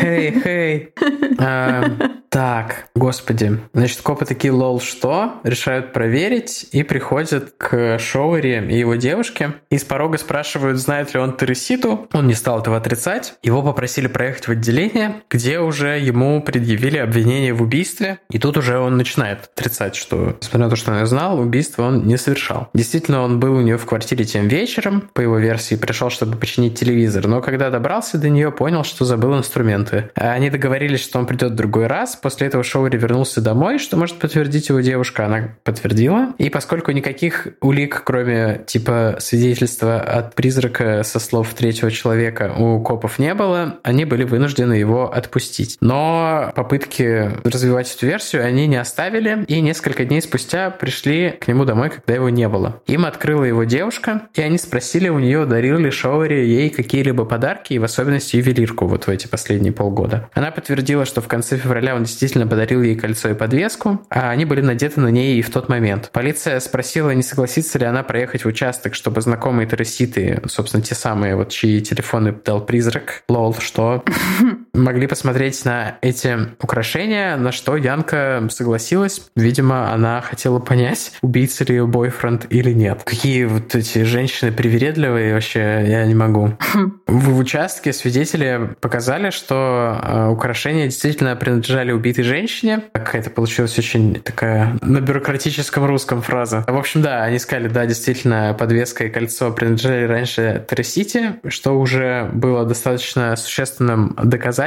[0.00, 0.94] Хей, хей.
[1.38, 1.84] А,
[2.28, 3.60] так, господи.
[3.72, 5.34] Значит, копы такие, лол, что?
[5.44, 9.54] Решают проверить и приходят к Шоуэри и его девушке.
[9.70, 12.08] И с порога спрашивают, знает ли он Тереситу.
[12.12, 13.34] Он не стал этого отрицать.
[13.44, 18.18] Его попросили проехать в отделение, где уже ему предъявили обвинение в убийстве.
[18.30, 22.06] И тут уже он начинает отрицать, что, несмотря на то, что он знал, убийство он
[22.06, 22.70] не совершал.
[22.74, 26.36] Действительно, он был у нее в квартире тем вечером, по его версии, и пришел, чтобы
[26.36, 27.26] починить телевизор.
[27.26, 30.10] Но когда добрался до нее, понял, что забыл инструменты.
[30.14, 32.16] Они договорились, что он придет в другой раз.
[32.16, 35.26] После этого Шоури вернулся домой, что может подтвердить его девушка.
[35.26, 36.34] Она подтвердила.
[36.38, 43.18] И поскольку никаких улик, кроме типа свидетельства от призрака со слов третьего человека у копов
[43.18, 45.76] не было, они были вынуждены его отпустить.
[45.80, 51.64] Но попытки развивать эту версию они не оставили, и несколько дней спустя пришли к нему
[51.64, 52.80] домой, когда его не было.
[52.86, 57.72] Им открыла его девушка, и они спросили у нее, дарил ли Шоури ей какие-либо подарки,
[57.72, 60.28] и в особенности ювелирку вот в эти последние полгода.
[60.34, 64.44] Она подтвердила, что в конце февраля он действительно подарил ей кольцо и подвеску, а они
[64.44, 66.10] были надеты на ней и в тот момент.
[66.12, 71.36] Полиция спросила, не согласится ли она проехать в участок, чтобы знакомые терраситы, собственно, те самые,
[71.36, 74.04] вот чьи телефоны дал призрак, лол, что
[74.76, 79.22] могли посмотреть на эти украшения, на что Янка согласилась.
[79.34, 83.02] Видимо, она хотела понять, убийца ли ее бойфренд или нет.
[83.04, 86.56] Какие вот эти женщины привередливые вообще, я не могу.
[87.06, 92.82] В участке свидетели показали, что э, украшения действительно принадлежали убитой женщине.
[92.92, 96.64] Какая-то получилась очень такая на бюрократическом русском фраза.
[96.66, 102.28] В общем, да, они сказали, да, действительно, подвеска и кольцо принадлежали раньше Тресити, что уже
[102.32, 104.65] было достаточно существенным доказательством.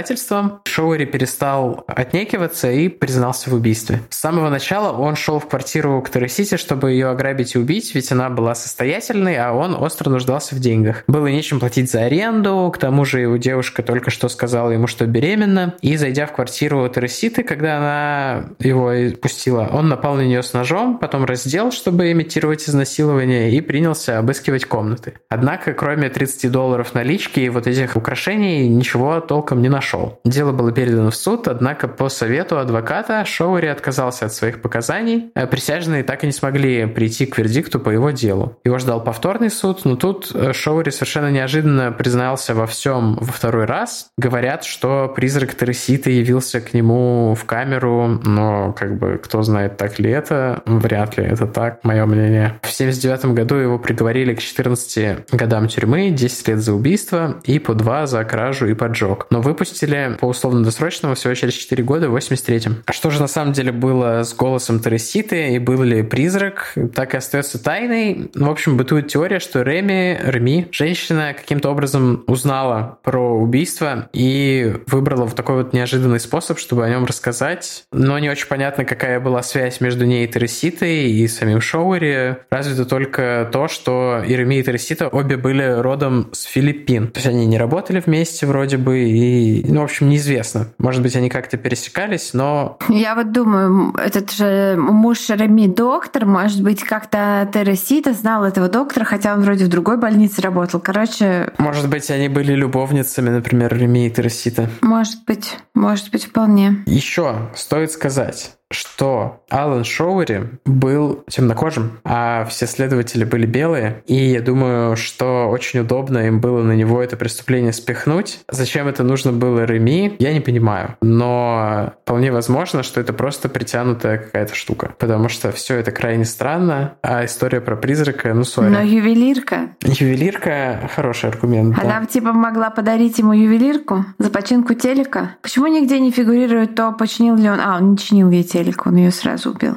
[0.65, 4.01] Шоури перестал отнекиваться и признался в убийстве.
[4.09, 8.12] С самого начала он шел в квартиру к Тресити, чтобы ее ограбить и убить, ведь
[8.12, 11.03] она была состоятельной, а он остро нуждался в деньгах.
[11.07, 15.05] Было нечем платить за аренду, к тому же его девушка только что сказала ему, что
[15.05, 20.53] беременна, и зайдя в квартиру Тереситы, когда она его пустила, он напал на нее с
[20.53, 25.13] ножом, потом раздел, чтобы имитировать изнасилование, и принялся обыскивать комнаты.
[25.29, 29.88] Однако, кроме 30 долларов налички и вот этих украшений, ничего толком не нашел.
[30.23, 35.32] Дело было передано в суд, однако по совету адвоката Шоури отказался от своих показаний.
[35.36, 38.58] А присяжные так и не смогли прийти к вердикту по его делу.
[38.63, 43.65] Его ждал повторный суд, но тут э, Шоури совершенно неожиданно признался во всем во второй
[43.65, 44.10] раз.
[44.17, 49.99] Говорят, что призрак Тереситы явился к нему в камеру, но как бы кто знает, так
[49.99, 52.60] ли это, вряд ли это так, мое мнение.
[52.62, 57.73] В 79 году его приговорили к 14 годам тюрьмы, 10 лет за убийство и по
[57.73, 59.28] 2 за кражу и поджог.
[59.30, 59.78] Но выпустили
[60.19, 62.83] по условно-досрочному всего через 4 года в 83-м.
[62.85, 67.13] А что же на самом деле было с голосом Тереситы и был ли призрак, так
[67.13, 68.31] и остается тайной.
[68.33, 75.25] В общем, бытует теория, что Реми, Реми, женщина каким-то образом узнала про убийство и выбрала
[75.25, 77.83] вот такой вот неожиданный способ, чтобы о нем рассказать.
[77.91, 82.37] Но не очень понятно, какая была связь между ней и Тереситой и самим Шоуэри.
[82.49, 87.07] Развито только то, что и Реми и Тересита обе были родом с Филиппин.
[87.07, 90.67] То есть они не работали вместе вроде бы и, ну, в общем, неизвестно.
[90.77, 92.77] Может быть, они как-то пересекались, но...
[92.89, 99.05] Я вот думаю, этот же муж Реми доктор, может быть, как-то Тересита знал этого доктора,
[99.05, 100.79] хотя он вроде в другой больнице работал.
[100.79, 101.53] Короче...
[101.58, 104.69] Может быть, они были любовницами, например, Реми и Тересита.
[104.82, 106.84] Может быть, может быть, вполне.
[106.86, 114.03] Еще стоит сказать, что Алан Шоуэри был темнокожим, а все следователи были белые.
[114.05, 118.39] И я думаю, что очень удобно им было на него это преступление спихнуть.
[118.49, 120.95] Зачем это нужно было Реми, я не понимаю.
[121.01, 124.93] Но вполне возможно, что это просто притянутая какая-то штука.
[124.99, 128.69] Потому что все это крайне странно, а история про призрака, ну, сори.
[128.69, 129.71] Но ювелирка.
[129.82, 131.77] Ювелирка— хороший аргумент.
[131.79, 132.05] Она да.
[132.05, 135.36] типа могла подарить ему ювелирку за починку телека.
[135.41, 137.60] Почему нигде не фигурирует то, починил ли он...
[137.60, 139.75] А, он не чинил ей телек телек, он ее сразу убил.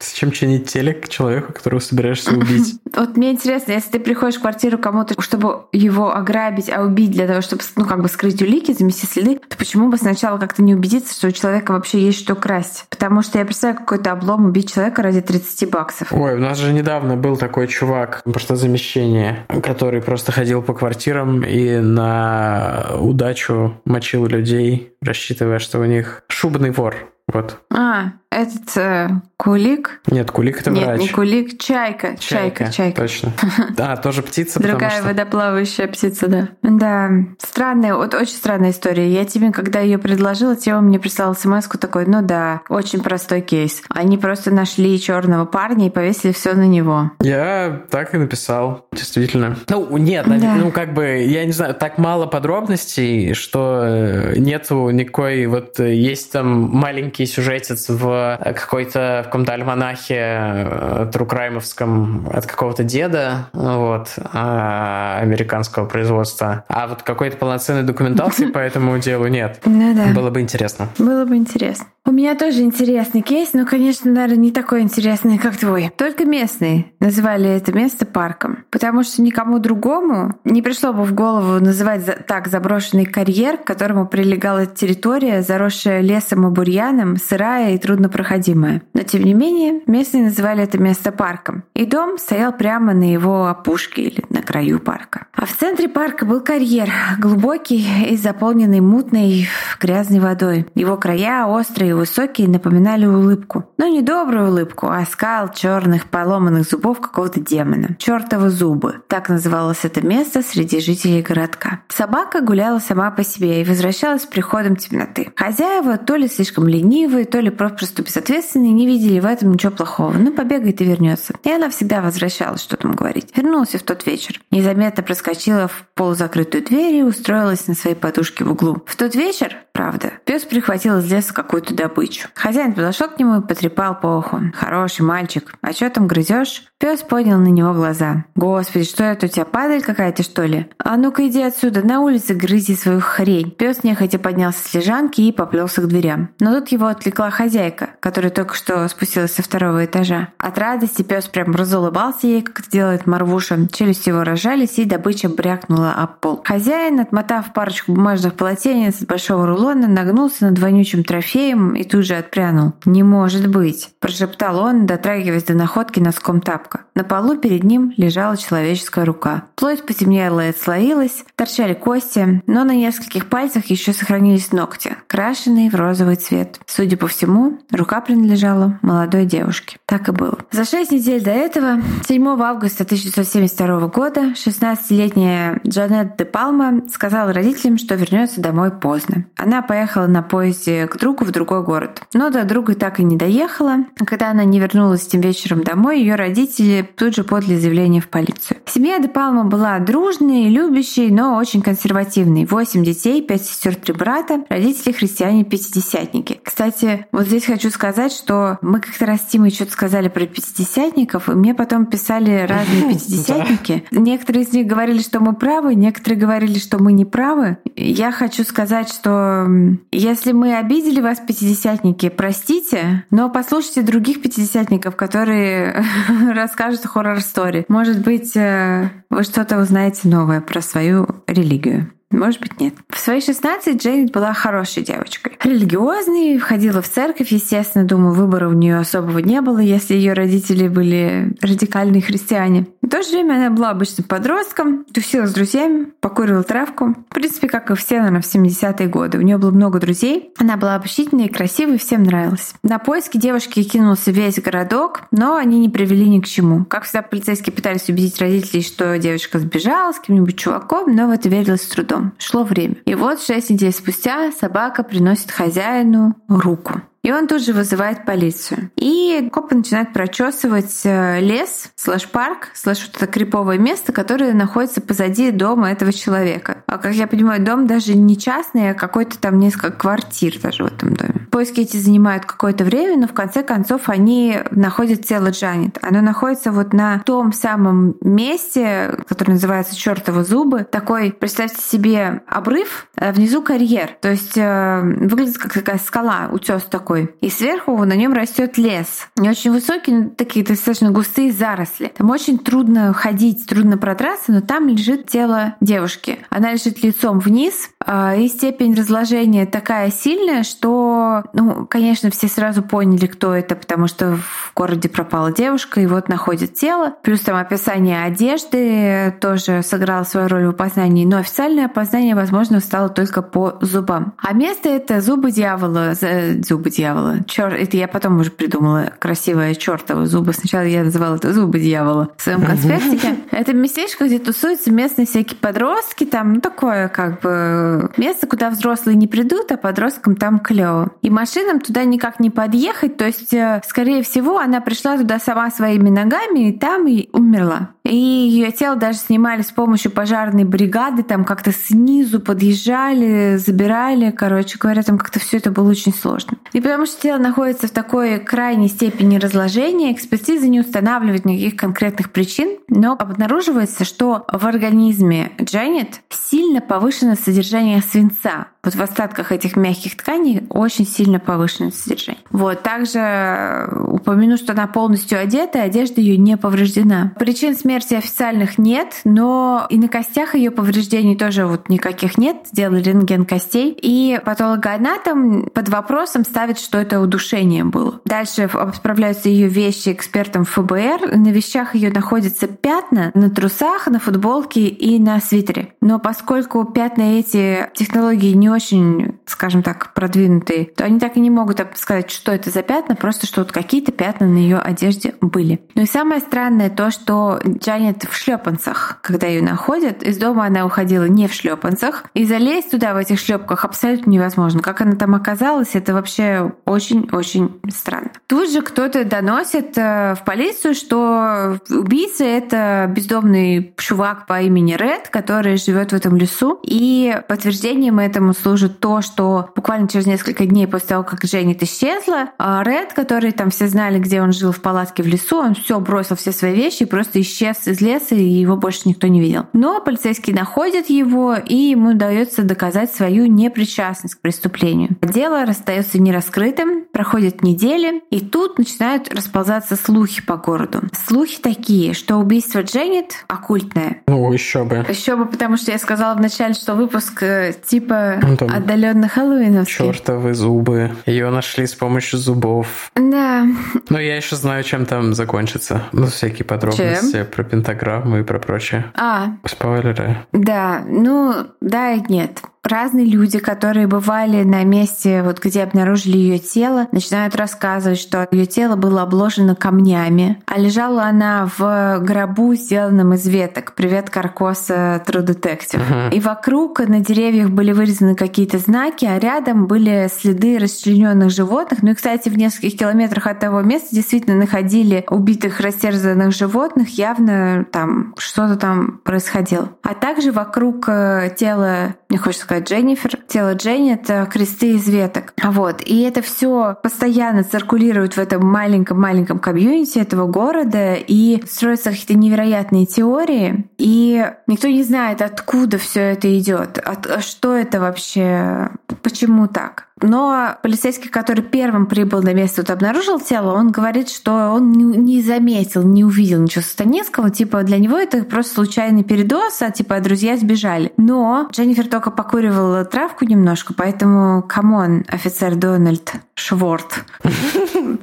[0.00, 2.76] Зачем чинить телек человеку, которого собираешься убить?
[2.96, 7.28] Вот мне интересно, если ты приходишь в квартиру кому-то, чтобы его ограбить, а убить для
[7.28, 10.74] того, чтобы, ну, как бы скрыть улики, замести следы, то почему бы сначала как-то не
[10.74, 12.86] убедиться, что у человека вообще есть что красть?
[12.90, 16.12] Потому что я представляю какой-то облом убить человека ради 30 баксов.
[16.12, 21.42] Ой, у нас же недавно был такой чувак, просто замещение, который просто ходил по квартирам
[21.44, 26.96] и на удачу мочил людей, рассчитывая, что у них шубный вор.
[27.28, 27.60] Вот.
[27.70, 29.08] А, этот э,
[29.38, 30.00] Кулик?
[30.10, 31.00] Нет, Кулик это Нет, врач.
[31.00, 32.16] не Кулик, Чайка.
[32.18, 33.02] Чайка, Чайка.
[33.02, 33.32] Точно.
[33.76, 35.04] Да, тоже птица, Другая что...
[35.04, 36.48] водоплавающая птица, да.
[36.62, 39.08] Да, странная, вот очень странная история.
[39.08, 43.82] Я тебе, когда ее предложила, Тема мне прислала смс такой, ну да, очень простой кейс.
[43.90, 47.12] Они просто нашли черного парня и повесили все на него.
[47.20, 49.56] Я так и написал, действительно.
[49.68, 50.54] Ну, нет, Да.
[50.56, 55.94] ну как бы, я не знаю, так мало подробностей, что э, нету никакой, вот э,
[55.94, 64.08] есть там маленький сюжетец в какой-то, в каком-то альманахе э, трукраймовском от какого-то деда, вот,
[64.32, 66.64] а, американского производства.
[66.68, 69.60] А вот какой-то полноценной документации по этому делу нет.
[69.64, 70.12] Ну да.
[70.12, 70.88] Было бы интересно.
[70.98, 71.86] Было бы интересно.
[72.04, 75.92] У меня тоже интересный кейс, но, конечно, наверное, не такой интересный, как твой.
[75.94, 81.64] Только местные называли это место парком, потому что никому другому не пришло бы в голову
[81.64, 88.82] называть так заброшенный карьер, к которому прилегала территория, заросшая лесом и бурьяном, сырая и труднопроходимая.
[88.94, 91.64] Но, тем не менее, местные называли это место парком.
[91.74, 95.26] И дом стоял прямо на его опушке или на краю парка.
[95.32, 99.48] А в центре парка был карьер, глубокий и заполненный мутной
[99.80, 100.66] грязной водой.
[100.74, 103.64] Его края острые высокие напоминали улыбку.
[103.78, 107.96] Но не добрую улыбку, а скал черных поломанных зубов какого-то демона.
[107.98, 109.00] Чертовы зубы.
[109.06, 111.80] Так называлось это место среди жителей городка.
[111.88, 115.32] Собака гуляла сама по себе и возвращалась с приходом темноты.
[115.36, 120.12] Хозяева то ли слишком ленивые, то ли просто безответственные, не видели в этом ничего плохого.
[120.12, 121.34] Ну, побегает и вернется.
[121.44, 123.36] И она всегда возвращалась, что там говорить.
[123.36, 124.40] Вернулся в тот вечер.
[124.50, 128.82] Незаметно проскочила в полузакрытую дверь и устроилась на своей подушке в углу.
[128.86, 132.28] В тот вечер, правда, пес прихватил из леса какую-то добычу.
[132.34, 134.40] Хозяин подошел к нему и потрепал по уху.
[134.54, 135.54] «Хороший мальчик.
[135.60, 138.24] А что там грызешь?» Пес поднял на него глаза.
[138.48, 140.68] «Господи, что это у тебя, падаль какая-то, что ли?
[140.78, 143.50] А ну-ка иди отсюда, на улице грызи свою хрень».
[143.50, 146.30] Пес нехотя поднялся с лежанки и поплелся к дверям.
[146.40, 150.28] Но тут его отвлекла хозяйка, которая только что спустилась со второго этажа.
[150.38, 153.68] От радости пес прям разулыбался ей, как делает Марвуша.
[153.70, 156.40] Челюсти его рожались, и добыча брякнула об пол.
[156.42, 162.14] Хозяин, отмотав парочку бумажных полотенец от большого рулона, нагнулся над вонючим трофеем и тут же
[162.14, 162.72] отпрянул.
[162.86, 166.80] «Не может быть!»– прошептал он, дотрагиваясь до находки носком тапка.
[166.94, 169.44] На полу перед ним лежала человеческая рука.
[169.54, 175.74] Плоть потемнела и отслоилась, торчали кости, но на нескольких пальцах еще сохранились ногти, крашеные в
[175.74, 176.60] розовый цвет.
[176.66, 179.76] Судя по всему, рука принадлежала молодой девушке.
[179.86, 180.38] Так и было.
[180.50, 187.78] За шесть недель до этого, 7 августа 1972 года, 16-летняя Джанет де Палма сказала родителям,
[187.78, 189.24] что вернется домой поздно.
[189.36, 192.02] Она поехала на поезде к другу в другой город.
[192.14, 193.84] Но до друга так и не доехала.
[194.06, 198.27] Когда она не вернулась тем вечером домой, ее родители тут же подали заявление в полицию.
[198.66, 202.44] Семья Де Палма была дружной, любящей, но очень консервативной.
[202.44, 206.40] Восемь детей, пять сестер, три брата, родители христиане-пятидесятники.
[206.42, 211.28] Кстати, вот здесь хочу сказать, что мы как-то раз с Тимой что-то сказали про пятидесятников,
[211.28, 213.84] и мне потом писали разные пятидесятники.
[213.90, 217.58] Некоторые из них говорили, что мы правы, некоторые говорили, что мы не правы.
[217.74, 219.46] Я хочу сказать, что
[219.92, 225.84] если мы обидели вас, пятидесятники, простите, но послушайте других пятидесятников, которые
[226.32, 227.64] расскажет хоррор-стори.
[227.68, 231.92] Может быть, э, вы что-то узнаете новое про свою религию.
[232.10, 232.74] Может быть, нет.
[232.88, 235.36] В свои 16 Джейн была хорошей девочкой.
[235.44, 240.68] Религиозной, входила в церковь, естественно, думаю, выбора у нее особого не было, если ее родители
[240.68, 242.66] были радикальные христиане.
[242.80, 246.94] В то же время она была обычным подростком, тусила с друзьями, покурила травку.
[247.10, 249.18] В принципе, как и все, наверное, в 70-е годы.
[249.18, 250.32] У нее было много друзей.
[250.38, 252.54] Она была общительной и красивой, всем нравилась.
[252.62, 256.64] На поиски девушки кинулся весь городок, но они не привели ни к чему.
[256.64, 261.28] Как всегда, полицейские пытались убедить родителей, что девушка сбежала с кем-нибудь чуваком, но в это
[261.28, 261.97] верилось с трудом.
[262.18, 262.76] Шло время.
[262.84, 266.82] И вот шесть недель спустя собака приносит хозяину руку.
[267.08, 268.70] И он тут же вызывает полицию.
[268.76, 274.82] И копы начинают прочесывать э, лес, slash парк, slash вот это криповое место, которое находится
[274.82, 276.64] позади дома этого человека.
[276.66, 280.66] А как я понимаю, дом даже не частный, а какой-то там несколько квартир даже в
[280.66, 281.26] этом доме.
[281.30, 285.78] Поиски эти занимают какое-то время, но в конце концов они находят тело Джанет.
[285.80, 290.66] Оно находится вот на том самом месте, которое называется чертовы зубы.
[290.70, 293.96] Такой, представьте себе, обрыв, а внизу карьер.
[294.02, 297.14] То есть э, выглядит как такая скала, утес такой такой.
[297.20, 299.08] И сверху на нем растет лес.
[299.16, 301.92] Не очень высокий, но такие достаточно густые заросли.
[301.96, 306.18] Там очень трудно ходить, трудно продраться, но там лежит тело девушки.
[306.30, 312.62] Она лежит лицом вниз, а, и степень разложения такая сильная, что, ну, конечно, все сразу
[312.62, 316.94] поняли, кто это, потому что в городе пропала девушка, и вот находят тело.
[317.02, 322.88] Плюс там описание одежды тоже сыграло свою роль в опознании, но официальное опознание, возможно, стало
[322.88, 324.14] только по зубам.
[324.18, 326.87] А место это зубы дьявола, зубы дьявола.
[327.26, 330.32] Чёр, это я потом уже придумала красивое чертово зубы.
[330.32, 333.16] Сначала я называла это зубы дьявола в своем конспектике.
[333.30, 338.96] Это местечко, где тусуются местные всякие подростки, там, ну, такое как бы место, куда взрослые
[338.96, 340.90] не придут, а подросткам там клево.
[341.02, 345.50] И машинам туда никак не подъехать, то есть, э, скорее всего, она пришла туда сама
[345.50, 347.70] своими ногами и там и умерла.
[347.88, 354.10] И ее тело даже снимали с помощью пожарной бригады, там как-то снизу подъезжали, забирали.
[354.10, 356.36] Короче говоря, там как-то все это было очень сложно.
[356.52, 362.10] И потому что тело находится в такой крайней степени разложения, экспертиза не устанавливает никаких конкретных
[362.10, 368.48] причин, но обнаруживается, что в организме Джанет сильно повышено содержание свинца.
[368.64, 372.22] Вот в остатках этих мягких тканей очень сильно повышенное содержание.
[372.30, 372.62] Вот.
[372.62, 377.12] Также э, упомяну, что она полностью одета, и одежда ее не повреждена.
[377.18, 382.36] Причин смерти официальных нет, но и на костях ее повреждений тоже вот никаких нет.
[382.52, 383.76] Сделали рентген костей.
[383.80, 388.00] И патологоанатом под вопросом ставит, что это удушение было.
[388.04, 391.16] Дальше отправляются ее вещи экспертам ФБР.
[391.16, 395.74] На вещах ее находятся пятна на трусах, на футболке и на свитере.
[395.80, 401.30] Но поскольку пятна эти технологии не очень, скажем так, продвинутые, то они так и не
[401.30, 405.60] могут сказать, что это за пятна, просто что вот какие-то пятна на ее одежде были.
[405.74, 410.64] Ну и самое странное то, что Джанет в шлепанцах, когда ее находят, из дома она
[410.64, 414.60] уходила не в шлепанцах, и залезть туда в этих шлепках абсолютно невозможно.
[414.60, 418.10] Как она там оказалась, это вообще очень-очень странно.
[418.26, 425.08] Тут же кто-то доносит э, в полицию, что убийца— это бездомный чувак по имени Ред,
[425.08, 426.58] который живет в этом лесу.
[426.62, 432.30] И подтверждением этому служит то, что буквально через несколько дней после того, как Дженнет исчезла,
[432.38, 435.78] а Ред, который там все знали, где он жил в палатке в лесу, он все
[435.80, 439.46] бросил все свои вещи и просто исчез из леса, и его больше никто не видел.
[439.52, 444.96] Но полицейские находят его, и ему удается доказать свою непричастность к преступлению.
[445.02, 450.82] Дело остается нераскрытым, проходят недели, и тут начинают расползаться слухи по городу.
[451.06, 454.02] Слухи такие, что убийство Дженнет оккультное.
[454.06, 454.84] Ну, еще бы.
[454.88, 459.92] Еще бы, потому что я сказала вначале, что выпуск э, типа ну, отдаленно Хэллоуиновский.
[459.92, 460.92] Чертовы зубы.
[461.06, 462.90] Ее нашли с помощью зубов.
[462.94, 463.46] Да.
[463.88, 465.84] Но я еще знаю, чем там закончится.
[465.92, 467.26] Ну, всякие подробности чем?
[467.26, 468.86] про пентаграмму и про прочее.
[468.94, 469.32] А.
[469.44, 470.18] Спойлеры.
[470.32, 476.38] Да, ну, да и нет разные люди, которые бывали на месте, вот где обнаружили ее
[476.38, 483.14] тело, начинают рассказывать, что ее тело было обложено камнями, а лежала она в гробу, сделанном
[483.14, 483.74] из веток.
[483.74, 485.80] Привет, Каркоса True Detective.
[485.80, 486.14] Uh-huh.
[486.14, 491.82] И вокруг на деревьях были вырезаны какие-то знаки, а рядом были следы расчлененных животных.
[491.82, 496.90] Ну и, кстати, в нескольких километрах от того места действительно находили убитых растерзанных животных.
[496.90, 499.70] Явно там что-то там происходило.
[499.82, 505.34] А также вокруг э, тела, не хочется сказать, Дженнифер, тело Дженни— это кресты из веток.
[505.42, 505.82] Вот.
[505.84, 512.86] И это все постоянно циркулирует в этом маленьком-маленьком комьюнити этого города, и строятся какие-то невероятные
[512.86, 518.70] теории, и никто не знает, откуда все это идет, от, что это вообще,
[519.02, 519.87] почему так.
[520.02, 525.22] Но полицейский, который первым прибыл на место, вот обнаружил тело, он говорит, что он не
[525.22, 527.30] заметил, не увидел ничего сатанинского.
[527.30, 530.92] Типа для него это просто случайный передоз, а типа друзья сбежали.
[530.96, 537.04] Но Дженнифер только покуривала травку немножко, поэтому, come on, офицер Дональд Шворт.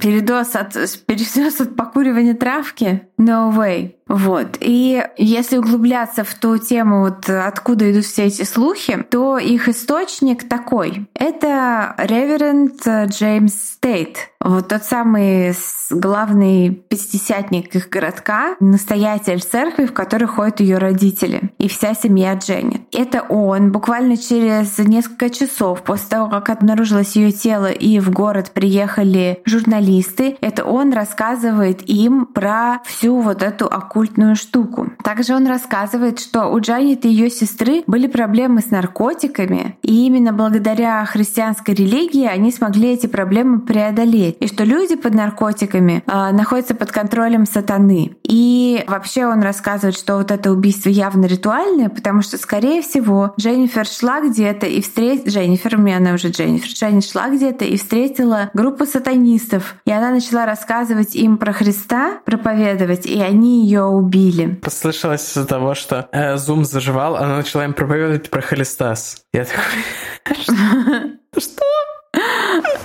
[0.02, 0.74] Передоз от,
[1.06, 3.04] передоз от покуривания травки?
[3.18, 3.95] No way.
[4.08, 4.58] Вот.
[4.60, 10.48] И если углубляться в ту тему, вот откуда идут все эти слухи, то их источник
[10.48, 11.08] такой.
[11.16, 14.30] Это reverend Джеймс Стейт.
[14.40, 15.56] Вот тот самый
[15.90, 22.82] главный пятидесятник их городка, настоятель церкви, в которой ходят ее родители и вся семья Дженнет.
[22.92, 28.52] Это он буквально через несколько часов после того, как обнаружилось ее тело и в город
[28.54, 33.66] приехали журналисты, это он рассказывает им про всю вот эту
[33.96, 34.90] оккультную штуку.
[35.04, 40.34] Также он рассказывает, что у Джанет и ее сестры были проблемы с наркотиками, и именно
[40.34, 46.76] благодаря христианской религии они смогли эти проблемы преодолеть и что люди под наркотиками э, находятся
[46.76, 48.18] под контролем сатаны.
[48.24, 53.86] И вообще он рассказывает, что вот это убийство явно ритуальное, потому что, скорее всего, Дженнифер
[53.86, 55.30] шла где-то и встретила...
[55.30, 56.70] Дженнифер, у меня она уже Дженнифер.
[56.70, 59.76] Дженнифер шла где-то и встретила группу сатанистов.
[59.86, 64.56] И она начала рассказывать им про Христа, проповедовать, и они ее убили.
[64.56, 69.22] Послышалось из-за того, что э, Зум заживал, она начала им проповедовать про Христас.
[69.34, 69.64] Я такой...
[71.38, 71.66] Что?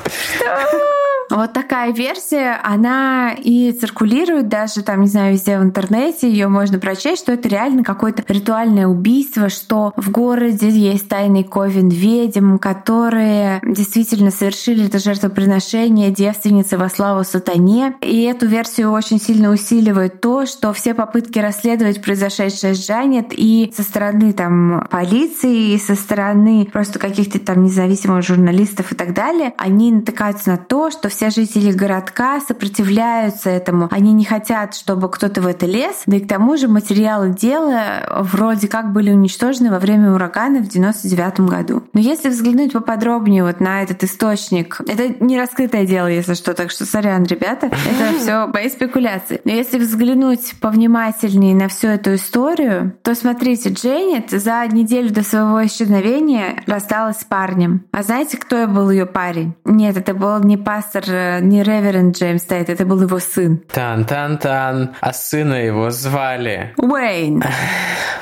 [0.09, 1.00] Что?
[1.31, 6.79] Вот такая версия, она и циркулирует даже там, не знаю, везде в интернете, ее можно
[6.81, 13.61] прочесть, что это реально какое-то ритуальное убийство, что в городе есть тайный ковен ведьм, которые
[13.65, 17.95] действительно совершили это жертвоприношение девственницы во славу сатане.
[18.01, 23.73] И эту версию очень сильно усиливает то, что все попытки расследовать произошедшее с Джанет и
[23.77, 29.55] со стороны там полиции, и со стороны просто каких-то там независимых журналистов и так далее,
[29.59, 33.89] они натыкаются на то, что все все жители городка сопротивляются этому.
[33.91, 36.05] Они не хотят, чтобы кто-то в это лез.
[36.07, 40.69] Да и к тому же материалы дела вроде как были уничтожены во время урагана в
[40.69, 41.83] 99 году.
[41.93, 46.71] Но если взглянуть поподробнее вот на этот источник, это не раскрытое дело, если что, так
[46.71, 49.43] что сорян, ребята, это все мои спекуляции.
[49.45, 55.67] Но если взглянуть повнимательнее на всю эту историю, то смотрите, Дженнет за неделю до своего
[55.67, 57.85] исчезновения рассталась с парнем.
[57.93, 59.53] А знаете, кто был ее парень?
[59.67, 61.10] Нет, это был не пастор,
[61.41, 63.63] не реверенд Джеймс Тейт, это был его сын.
[63.73, 64.95] Тан-тан-тан.
[65.01, 66.75] А сына его звали...
[66.77, 67.43] Уэйн.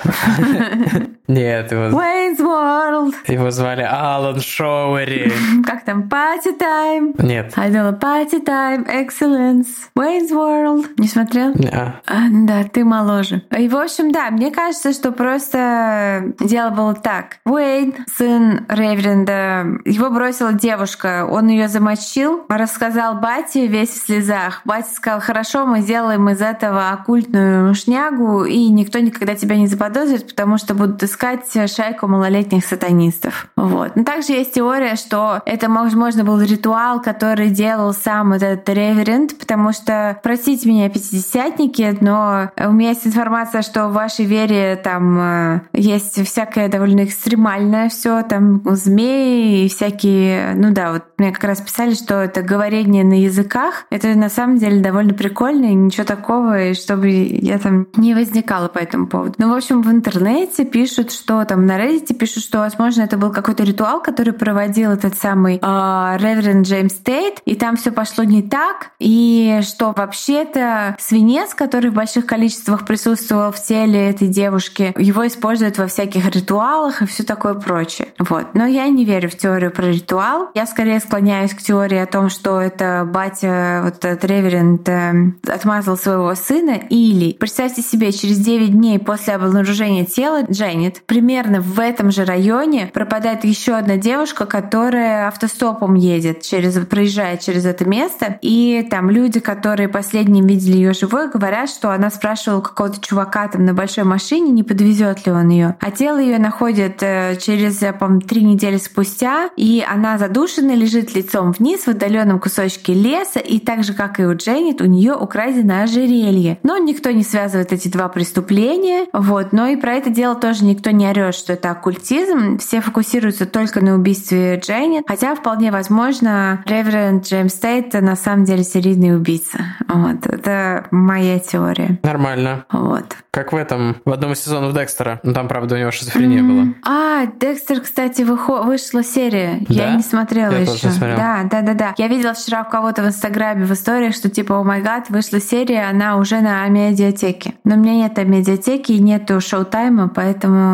[1.29, 1.89] Нет, его...
[1.89, 3.15] Wayne's World.
[3.27, 5.31] Его звали Алан Шоуэри.
[5.67, 6.09] Как там?
[6.09, 7.15] Party Time.
[7.23, 7.53] Нет.
[7.57, 10.87] I know Party Time, Excellence, Wayne's World.
[10.97, 11.53] Не смотрел?
[11.55, 11.69] Не.
[11.69, 12.01] А,
[12.31, 13.43] да, ты моложе.
[13.57, 17.41] И, в общем, да, мне кажется, что просто дело было так.
[17.45, 24.63] Уэйн, сын Рейвренда, его бросила девушка, он ее замочил, рассказал бате весь в слезах.
[24.65, 30.27] Батя сказал, хорошо, мы сделаем из этого оккультную шнягу, и никто никогда тебя не заподозрит,
[30.29, 33.49] потому что будут искать искать шайку малолетних сатанистов.
[33.57, 33.97] Вот.
[33.97, 39.73] Но также есть теория, что это, возможно, был ритуал, который делал сам этот реверент, потому
[39.73, 45.61] что, простите меня, пятидесятники, но у меня есть информация, что в вашей вере там э,
[45.73, 51.61] есть всякое довольно экстремальное все, там змеи и всякие, ну да, вот мне как раз
[51.61, 56.71] писали, что это говорение на языках, это на самом деле довольно прикольно, и ничего такого,
[56.71, 59.35] и чтобы я там не возникала по этому поводу.
[59.39, 63.17] Ну, в общем, в интернете пишут, пишут, что там на Reddit пишут, что, возможно, это
[63.17, 68.25] был какой-то ритуал, который проводил этот самый э, Реверенд Джеймс Тейт, и там все пошло
[68.25, 74.95] не так, и что вообще-то свинец, который в больших количествах присутствовал в теле этой девушки,
[74.99, 78.09] его используют во всяких ритуалах и все такое прочее.
[78.19, 78.55] Вот.
[78.55, 80.51] Но я не верю в теорию про ритуал.
[80.55, 85.13] Я скорее склоняюсь к теории о том, что это батя, вот этот Реверенд, э,
[85.47, 91.81] отмазал своего сына, или, представьте себе, через 9 дней после обнаружения тела Дженнет Примерно в
[91.81, 98.39] этом же районе пропадает еще одна девушка, которая автостопом едет, через, проезжает через это место.
[98.43, 103.65] И там люди, которые последним видели ее живой, говорят, что она спрашивала какого-то чувака там
[103.65, 105.77] на большой машине, не подвезет ли он ее.
[105.81, 111.53] А тело ее находят э, через, по три недели спустя, и она задушена, лежит лицом
[111.53, 115.83] вниз в отдаленном кусочке леса, и так же, как и у Дженнет, у нее украдено
[115.83, 116.59] ожерелье.
[116.63, 120.88] Но никто не связывает эти два преступления, вот, но и про это дело тоже никто
[120.89, 122.59] никто не орет, что это оккультизм.
[122.59, 125.05] Все фокусируются только на убийстве Дженнет.
[125.07, 129.59] Хотя вполне возможно, Реверенд Джеймс Тейт на самом деле серийный убийца.
[129.89, 130.27] Вот.
[130.27, 131.99] Это моя теория.
[132.03, 132.65] Нормально.
[132.71, 133.17] Вот.
[133.31, 135.21] Как в этом, в одном из сезонов Декстера.
[135.23, 136.75] Ну, там, правда, у него шизофрения mm-hmm.
[136.83, 137.23] была.
[137.23, 138.65] А, Декстер, кстати, выход...
[138.65, 139.59] вышла серия.
[139.69, 139.75] Да?
[139.75, 140.89] Я не смотрела Я еще.
[140.99, 141.95] Да, да, да, да.
[141.97, 145.41] Я видела вчера у кого-то в Инстаграме в историях, что типа, о май гад, вышла
[145.41, 147.55] серия, она уже на медиатеке.
[147.65, 150.68] Но у меня нет медиатеки и нету шоу-тайма, поэтому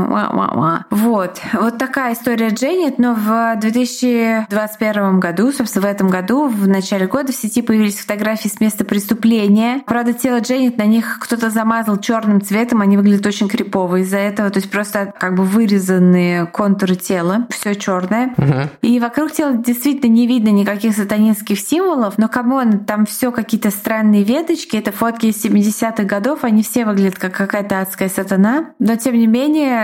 [0.91, 1.41] вот.
[1.53, 7.33] Вот такая история Дженнет, но в 2021 году, собственно, в этом году, в начале года
[7.33, 9.83] в сети появились фотографии с места преступления.
[9.87, 14.51] Правда, тело Дженнет на них кто-то замазал черным цветом, они выглядят очень крипово из-за этого,
[14.51, 18.35] то есть просто как бы вырезанные контуры тела, все черное.
[18.37, 18.71] Угу.
[18.83, 23.71] И вокруг тела действительно не видно никаких сатанинских символов, но come on, там все какие-то
[23.71, 28.71] странные веточки, это фотки из 70-х годов, они все выглядят как какая-то адская сатана.
[28.79, 29.84] Но тем не менее,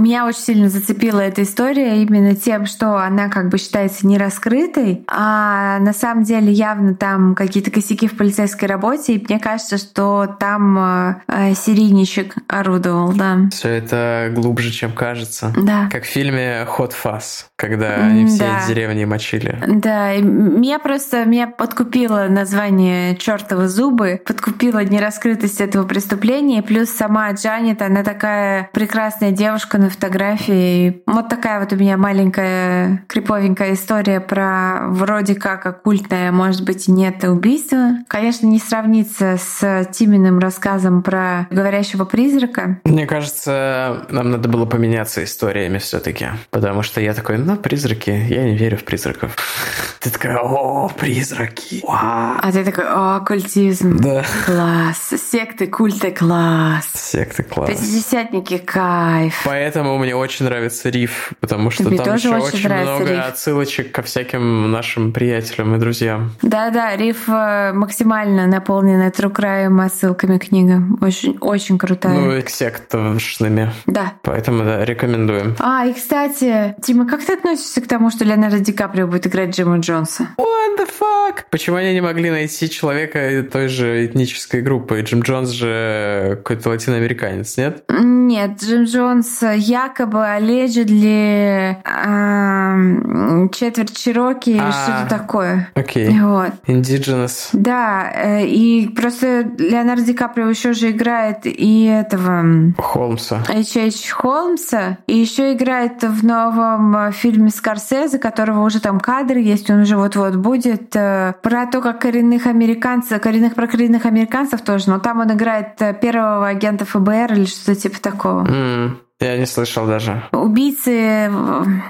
[0.00, 5.04] меня очень сильно зацепила эта история именно тем, что она как бы считается не раскрытой,
[5.06, 10.36] а на самом деле явно там какие-то косяки в полицейской работе, и мне кажется, что
[10.38, 13.38] там э, серийничек орудовал, да.
[13.50, 15.52] Все это глубже, чем кажется.
[15.56, 15.88] Да.
[15.90, 18.66] Как в фильме «Хот Фас», когда они все да.
[18.66, 19.58] деревни мочили.
[19.66, 27.30] Да, и меня просто меня подкупило название «Чёртовы зубы», подкупила нераскрытость этого преступления, плюс сама
[27.32, 31.02] Джанет, она такая прекрасная прекрасная девушка на фотографии.
[31.06, 36.92] Вот такая вот у меня маленькая криповенькая история про вроде как оккультное, может быть, и
[36.92, 37.92] нет убийства.
[38.08, 42.78] Конечно, не сравнится с Тиминым рассказом про говорящего призрака.
[42.84, 48.10] Мне кажется, нам надо было поменяться историями все таки Потому что я такой, ну, призраки,
[48.10, 49.34] я не верю в призраков.
[50.00, 51.82] Ты такая, о, призраки.
[51.88, 53.98] А ты такой, о, оккультизм.
[53.98, 54.24] Да.
[54.46, 55.14] Класс.
[55.30, 56.88] Секты, культы, класс.
[56.94, 57.70] Секты, класс.
[57.70, 58.89] Пятидесятники, кайф.
[58.90, 59.42] Кайф.
[59.44, 63.24] Поэтому мне очень нравится риф, потому что Мне там еще очень, очень много риф.
[63.28, 66.32] отсылочек ко всяким нашим приятелям и друзьям.
[66.42, 70.82] Да-да, риф э, максимально наполнена true crime отсылками книга.
[71.00, 72.14] Очень, очень крутая.
[72.14, 73.72] Ну, и сектошными.
[73.86, 74.14] Да.
[74.22, 75.54] Поэтому, да, рекомендуем.
[75.60, 79.56] А, и, кстати, Дима, как ты относишься к тому, что Леонардо Ди Каприо будет играть
[79.56, 80.28] Джима Джонса?
[80.36, 81.44] What the fuck?
[81.50, 85.00] Почему они не могли найти человека той же этнической группы?
[85.02, 87.84] Джим Джонс же какой-то латиноамериканец, нет?
[87.88, 95.68] Нет, Джим Джонс якобы allegedly э, четверть Чироки или А, что-то такое.
[95.74, 96.18] Окей.
[96.20, 96.52] Вот.
[96.66, 97.50] Indigenous.
[97.52, 103.42] Да, э, и просто Леонардо Ди Каприо еще же играет и этого Холмса.
[103.48, 104.10] H.H.
[104.10, 109.80] Холмса, и еще играет в новом э, фильме Скорсезе, которого уже там кадры есть, он
[109.80, 114.98] уже вот-вот будет, э, про то, как коренных американцев, коренных про коренных американцев тоже, но
[114.98, 118.46] там он играет первого агента ФБР или что-то типа такого.
[118.70, 119.09] Mm.
[119.20, 120.22] Я не слышал даже.
[120.32, 121.30] «Убийцы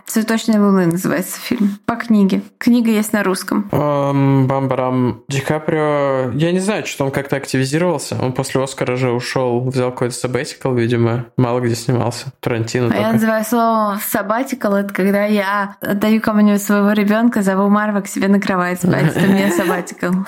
[0.06, 1.78] цветочной луны» называется фильм.
[1.86, 2.42] По книге.
[2.58, 3.68] Книга есть на русском.
[3.70, 5.22] Эм, Бам-барам.
[5.28, 8.16] Ди Каприо, я не знаю, что он как-то активизировался.
[8.20, 11.26] Он после Оскара же ушел, взял какой-то sabbatical, видимо.
[11.36, 12.32] Мало где снимался.
[12.40, 13.12] Тарантино А я только.
[13.12, 18.40] называю словом sabbatical, это когда я отдаю кому-нибудь своего ребенка, зову Марва к себе на
[18.40, 19.16] кровать спать.
[19.16, 20.26] Это мне sabbatical.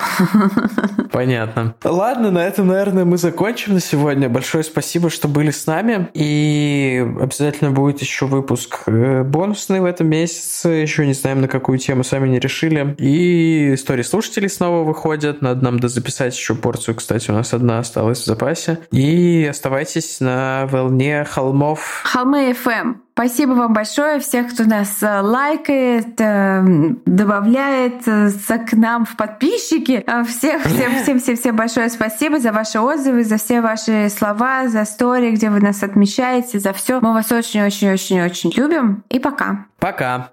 [1.11, 1.75] Понятно.
[1.83, 4.29] Ладно, на этом, наверное, мы закончим на сегодня.
[4.29, 6.09] Большое спасибо, что были с нами.
[6.13, 10.69] И обязательно будет еще выпуск э, бонусный в этом месяце.
[10.69, 12.95] Еще не знаем, на какую тему сами не решили.
[12.97, 15.41] И истории слушателей снова выходят.
[15.41, 16.95] Надо нам дозаписать еще порцию.
[16.95, 18.79] Кстати, у нас одна осталась в запасе.
[18.91, 22.01] И оставайтесь на волне холмов.
[22.05, 22.95] Холмы FM.
[23.25, 26.61] Спасибо вам большое всех, кто нас э, лайкает, э,
[27.05, 28.29] добавляет э,
[28.67, 30.03] к нам в подписчики.
[30.05, 34.67] Э, Всех, всем, всем, всем, всем большое спасибо за ваши отзывы, за все ваши слова,
[34.67, 36.99] за стори, где вы нас отмечаете, за все.
[36.99, 39.05] Мы вас очень-очень-очень-очень любим.
[39.09, 39.67] И пока.
[39.79, 40.32] Пока!